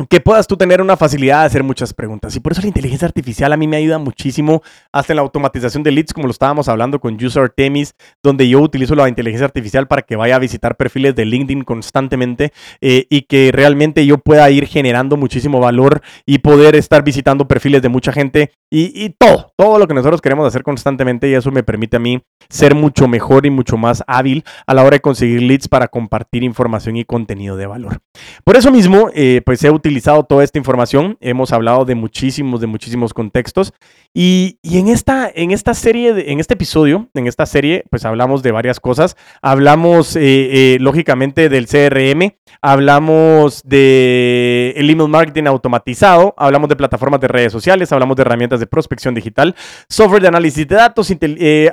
que 0.09 0.21
puedas 0.21 0.47
tú 0.47 0.57
tener 0.57 0.81
una 0.81 0.97
facilidad 0.97 1.41
de 1.41 1.47
hacer 1.47 1.63
muchas 1.63 1.93
preguntas. 1.93 2.35
Y 2.37 2.41
por 2.41 2.53
eso 2.53 2.61
la 2.61 2.69
inteligencia 2.69 3.07
artificial 3.07 3.53
a 3.53 3.57
mí 3.57 3.67
me 3.67 3.77
ayuda 3.77 3.99
muchísimo 3.99 4.63
hasta 4.93 5.13
en 5.13 5.17
la 5.17 5.23
automatización 5.23 5.83
de 5.83 5.91
leads, 5.91 6.13
como 6.13 6.27
lo 6.27 6.31
estábamos 6.31 6.69
hablando 6.69 7.01
con 7.01 7.23
User 7.23 7.43
Artemis, 7.43 7.95
donde 8.23 8.49
yo 8.49 8.61
utilizo 8.61 8.95
la 8.95 9.09
inteligencia 9.09 9.47
artificial 9.47 9.89
para 9.89 10.03
que 10.03 10.17
vaya 10.17 10.37
a 10.37 10.39
visitar 10.39 10.77
perfiles 10.77 11.15
de 11.15 11.25
LinkedIn 11.25 11.65
constantemente 11.65 12.53
eh, 12.81 13.07
y 13.11 13.23
que 13.23 13.51
realmente 13.53 14.07
yo 14.07 14.19
pueda 14.19 14.51
ir 14.51 14.67
generando 14.67 15.17
muchísimo 15.17 15.61
valor 15.61 16.03
y 16.27 16.39
poder 16.39 16.77
estar 16.77 17.03
visitando 17.03 17.47
perfiles 17.49 17.83
de 17.83 17.89
mucha 17.89 18.13
gente 18.13 18.53
y, 18.71 19.05
y 19.05 19.11
todo, 19.11 19.53
todo 19.57 19.79
lo 19.79 19.87
que 19.87 19.95
nosotros 19.95 20.21
queremos 20.21 20.47
hacer 20.47 20.63
constantemente 20.63 21.29
y 21.29 21.35
eso 21.35 21.51
me 21.51 21.63
permite 21.63 21.97
a 21.97 22.01
mí 22.01 22.23
ser 22.49 22.75
mucho 22.75 23.09
mejor 23.09 23.47
y 23.47 23.51
mucho 23.51 23.77
más 23.77 24.03
hábil 24.07 24.45
a 24.67 24.75
la 24.75 24.83
hora 24.83 24.97
de 24.97 25.01
conseguir 25.01 25.43
leads 25.43 25.69
para 25.69 25.89
compartir 25.89 26.43
información 26.43 26.97
y 26.97 27.05
contenido 27.05 27.57
de 27.57 27.67
valor. 27.67 27.99
Por 28.45 28.57
eso 28.57 28.71
mismo, 28.71 29.09
eh, 29.15 29.43
pues 29.45 29.63
he 29.65 29.71
utilizado 29.71 29.90
toda 30.29 30.45
esta 30.45 30.59
información, 30.59 31.17
hemos 31.21 31.53
hablado 31.53 31.85
de 31.85 31.95
muchísimos, 31.95 32.61
de 32.61 32.67
muchísimos 32.67 33.13
contextos. 33.13 33.73
Y, 34.13 34.59
en, 34.65 34.89
esta, 34.89 35.31
en 35.33 35.51
esta 35.51 35.75
serie, 35.75 36.33
en 36.33 36.41
este 36.41 36.55
episodio, 36.55 37.09
en 37.15 37.27
esta 37.27 37.47
serie, 37.47 37.85
pues 37.91 38.05
hablamos 38.05 38.43
de 38.43 38.53
varias 38.53 38.81
cosas. 38.81 39.17
Hablamos, 39.41 40.17
eh, 40.17 40.21
eh, 40.23 40.79
lógicamente, 40.81 41.49
del 41.49 41.67
CRM, 41.67 42.37
hablamos 42.61 43.63
de 43.65 44.75
email 44.77 45.09
marketing 45.09 45.45
automatizado, 45.45 46.35
hablamos 46.37 46.69
de 46.69 46.77
plataformas 46.77 47.21
de 47.21 47.29
redes 47.29 47.53
sociales, 47.53 47.93
hablamos 47.93 48.17
de 48.17 48.23
herramientas 48.23 48.61
de 48.61 48.67
prospección 48.67 49.15
digital, 49.15 49.55
software 49.89 50.23
de 50.23 50.29
análisis 50.29 50.67
de 50.67 50.75
datos, 50.75 51.13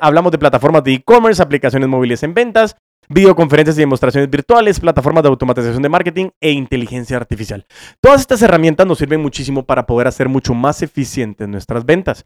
hablamos 0.01 0.31
de 0.31 0.37
plataformas 0.37 0.83
de 0.83 0.93
e-commerce, 0.93 1.41
aplicaciones 1.41 1.89
móviles 1.89 2.21
en 2.23 2.33
ventas, 2.33 2.75
videoconferencias 3.09 3.77
y 3.77 3.81
demostraciones 3.81 4.29
virtuales, 4.29 4.79
plataformas 4.79 5.23
de 5.23 5.29
automatización 5.29 5.81
de 5.81 5.89
marketing 5.89 6.29
e 6.41 6.51
inteligencia 6.51 7.17
artificial. 7.17 7.65
Todas 8.01 8.21
estas 8.21 8.41
herramientas 8.41 8.85
nos 8.85 8.97
sirven 8.97 9.21
muchísimo 9.21 9.63
para 9.65 9.85
poder 9.85 10.07
hacer 10.07 10.29
mucho 10.29 10.53
más 10.53 10.81
eficientes 10.81 11.47
nuestras 11.47 11.85
ventas. 11.85 12.25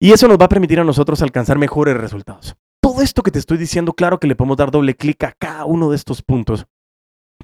Y 0.00 0.12
eso 0.12 0.28
nos 0.28 0.38
va 0.38 0.46
a 0.46 0.48
permitir 0.48 0.80
a 0.80 0.84
nosotros 0.84 1.22
alcanzar 1.22 1.58
mejores 1.58 1.96
resultados. 1.96 2.56
Todo 2.82 3.00
esto 3.02 3.22
que 3.22 3.30
te 3.30 3.38
estoy 3.38 3.56
diciendo, 3.56 3.92
claro 3.94 4.18
que 4.18 4.26
le 4.26 4.36
podemos 4.36 4.56
dar 4.56 4.70
doble 4.70 4.94
clic 4.94 5.24
a 5.24 5.32
cada 5.32 5.64
uno 5.64 5.90
de 5.90 5.96
estos 5.96 6.22
puntos 6.22 6.66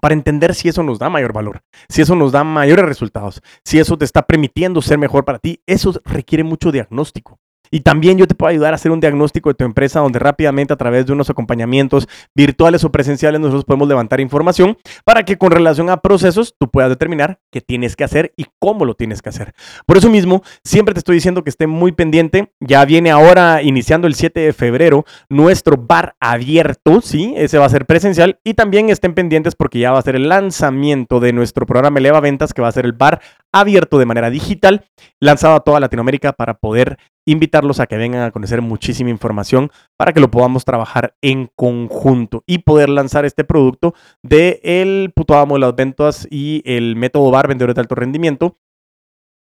para 0.00 0.14
entender 0.14 0.54
si 0.54 0.68
eso 0.68 0.82
nos 0.82 0.98
da 0.98 1.08
mayor 1.08 1.32
valor, 1.32 1.62
si 1.88 2.02
eso 2.02 2.14
nos 2.14 2.32
da 2.32 2.44
mayores 2.44 2.84
resultados, 2.84 3.42
si 3.64 3.78
eso 3.78 3.96
te 3.96 4.04
está 4.04 4.22
permitiendo 4.22 4.82
ser 4.82 4.98
mejor 4.98 5.24
para 5.24 5.38
ti. 5.38 5.62
Eso 5.66 6.00
requiere 6.04 6.44
mucho 6.44 6.72
diagnóstico. 6.72 7.38
Y 7.70 7.80
también 7.80 8.18
yo 8.18 8.26
te 8.26 8.34
puedo 8.34 8.50
ayudar 8.50 8.72
a 8.72 8.76
hacer 8.76 8.90
un 8.90 9.00
diagnóstico 9.00 9.50
de 9.50 9.54
tu 9.54 9.64
empresa 9.64 10.00
donde 10.00 10.18
rápidamente 10.18 10.72
a 10.72 10.76
través 10.76 11.06
de 11.06 11.12
unos 11.12 11.30
acompañamientos 11.30 12.08
virtuales 12.34 12.84
o 12.84 12.90
presenciales 12.90 13.40
nosotros 13.40 13.64
podemos 13.64 13.88
levantar 13.88 14.20
información 14.20 14.76
para 15.04 15.24
que 15.24 15.38
con 15.38 15.50
relación 15.50 15.90
a 15.90 15.98
procesos 15.98 16.54
tú 16.58 16.70
puedas 16.70 16.90
determinar 16.90 17.38
qué 17.52 17.60
tienes 17.60 17.96
que 17.96 18.04
hacer 18.04 18.32
y 18.36 18.46
cómo 18.58 18.84
lo 18.84 18.94
tienes 18.94 19.22
que 19.22 19.28
hacer. 19.28 19.54
Por 19.86 19.96
eso 19.96 20.10
mismo, 20.10 20.42
siempre 20.64 20.94
te 20.94 20.98
estoy 20.98 21.16
diciendo 21.16 21.44
que 21.44 21.50
esté 21.50 21.66
muy 21.66 21.92
pendiente. 21.92 22.52
Ya 22.60 22.84
viene 22.84 23.10
ahora, 23.10 23.62
iniciando 23.62 24.06
el 24.06 24.14
7 24.14 24.40
de 24.40 24.52
febrero, 24.52 25.04
nuestro 25.28 25.76
bar 25.76 26.16
abierto, 26.20 27.00
¿sí? 27.00 27.34
Ese 27.36 27.58
va 27.58 27.66
a 27.66 27.70
ser 27.70 27.86
presencial. 27.86 28.38
Y 28.44 28.54
también 28.54 28.90
estén 28.90 29.14
pendientes 29.14 29.54
porque 29.54 29.78
ya 29.78 29.92
va 29.92 29.98
a 29.98 30.02
ser 30.02 30.16
el 30.16 30.28
lanzamiento 30.28 31.20
de 31.20 31.32
nuestro 31.32 31.66
programa 31.66 31.98
Eleva 31.98 32.20
Ventas, 32.20 32.52
que 32.52 32.62
va 32.62 32.68
a 32.68 32.72
ser 32.72 32.84
el 32.84 32.92
bar 32.92 33.20
abierto 33.52 33.98
de 33.98 34.06
manera 34.06 34.30
digital, 34.30 34.84
lanzado 35.20 35.54
a 35.54 35.60
toda 35.60 35.80
Latinoamérica 35.80 36.32
para 36.32 36.54
poder 36.54 36.98
invitarlos 37.32 37.80
a 37.80 37.86
que 37.86 37.96
vengan 37.96 38.22
a 38.22 38.30
conocer 38.30 38.62
muchísima 38.62 39.10
información 39.10 39.70
para 39.96 40.12
que 40.12 40.20
lo 40.20 40.30
podamos 40.30 40.64
trabajar 40.64 41.14
en 41.22 41.50
conjunto 41.54 42.42
y 42.46 42.58
poder 42.58 42.88
lanzar 42.88 43.24
este 43.24 43.44
producto 43.44 43.94
de 44.22 44.60
el 44.62 45.12
puto 45.14 45.36
amo 45.36 45.54
de 45.54 45.60
las 45.60 45.74
ventas 45.74 46.26
y 46.30 46.62
el 46.64 46.96
método 46.96 47.30
bar 47.30 47.48
vendedores 47.48 47.74
de 47.74 47.80
alto 47.80 47.94
rendimiento 47.94 48.58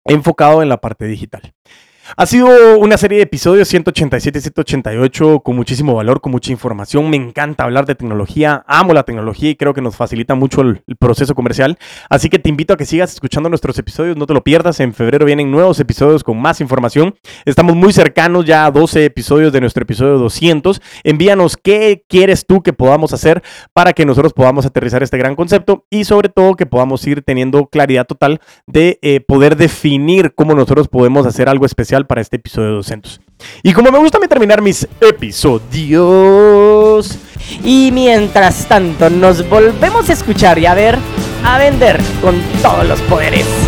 enfocado 0.04 0.62
en 0.62 0.68
la 0.68 0.78
parte 0.78 1.06
digital. 1.06 1.54
Ha 2.16 2.24
sido 2.24 2.78
una 2.78 2.96
serie 2.96 3.18
de 3.18 3.24
episodios 3.24 3.68
187 3.68 4.38
y 4.38 4.42
188 4.42 5.40
con 5.40 5.56
muchísimo 5.56 5.94
valor, 5.94 6.22
con 6.22 6.32
mucha 6.32 6.50
información. 6.50 7.10
Me 7.10 7.18
encanta 7.18 7.64
hablar 7.64 7.84
de 7.84 7.94
tecnología, 7.94 8.64
amo 8.66 8.94
la 8.94 9.02
tecnología 9.02 9.50
y 9.50 9.56
creo 9.56 9.74
que 9.74 9.82
nos 9.82 9.94
facilita 9.94 10.34
mucho 10.34 10.62
el, 10.62 10.82
proceso 10.98 11.34
comercial. 11.34 11.78
Así 12.08 12.28
que 12.28 12.38
te 12.38 12.48
invito 12.48 12.72
a 12.72 12.76
que 12.76 12.86
sigas 12.86 13.12
escuchando 13.12 13.48
nuestros 13.50 13.78
episodios, 13.78 14.16
no 14.16 14.26
te 14.26 14.32
lo 14.32 14.42
pierdas. 14.42 14.80
En 14.80 14.94
febrero 14.94 15.26
vienen 15.26 15.50
nuevos 15.50 15.78
episodios 15.80 16.24
con 16.24 16.40
más 16.40 16.60
información. 16.60 17.14
Estamos 17.44 17.76
muy 17.76 17.92
cercanos 17.92 18.46
ya 18.46 18.64
a 18.64 18.70
12 18.70 19.04
episodios 19.04 19.52
de 19.52 19.60
nuestro 19.60 19.82
episodio 19.82 20.18
200. 20.18 20.80
Envíanos 21.04 21.56
qué 21.56 22.04
quieres 22.08 22.46
tú 22.46 22.62
que 22.62 22.72
podamos 22.72 23.12
hacer 23.12 23.42
para 23.74 23.92
que 23.92 24.06
nosotros 24.06 24.32
podamos 24.32 24.64
aterrizar 24.64 25.02
este 25.02 25.18
gran 25.18 25.36
concepto 25.36 25.84
y 25.90 26.04
sobre 26.04 26.30
todo 26.30 26.56
que 26.56 26.66
podamos 26.66 27.06
ir 27.06 27.22
teniendo 27.22 27.66
claridad 27.66 28.06
total 28.06 28.40
de 28.66 28.98
eh, 29.02 29.20
poder 29.20 29.56
definir 29.56 30.34
cómo 30.34 30.54
nosotros 30.54 30.88
podemos 30.88 31.26
hacer 31.26 31.48
algo 31.48 31.66
especial 31.66 31.97
para 32.06 32.20
este 32.20 32.36
episodio 32.36 32.72
200. 32.72 33.20
Y 33.62 33.72
como 33.72 33.90
me 33.90 33.98
gusta 33.98 34.18
terminar 34.28 34.62
mis 34.62 34.86
episodios... 35.00 35.58
Y 37.64 37.90
mientras 37.92 38.66
tanto 38.66 39.08
nos 39.08 39.48
volvemos 39.48 40.10
a 40.10 40.12
escuchar 40.12 40.58
y 40.58 40.66
a 40.66 40.74
ver, 40.74 40.98
a 41.44 41.58
vender 41.58 41.98
con 42.20 42.40
todos 42.62 42.86
los 42.86 43.00
poderes. 43.02 43.67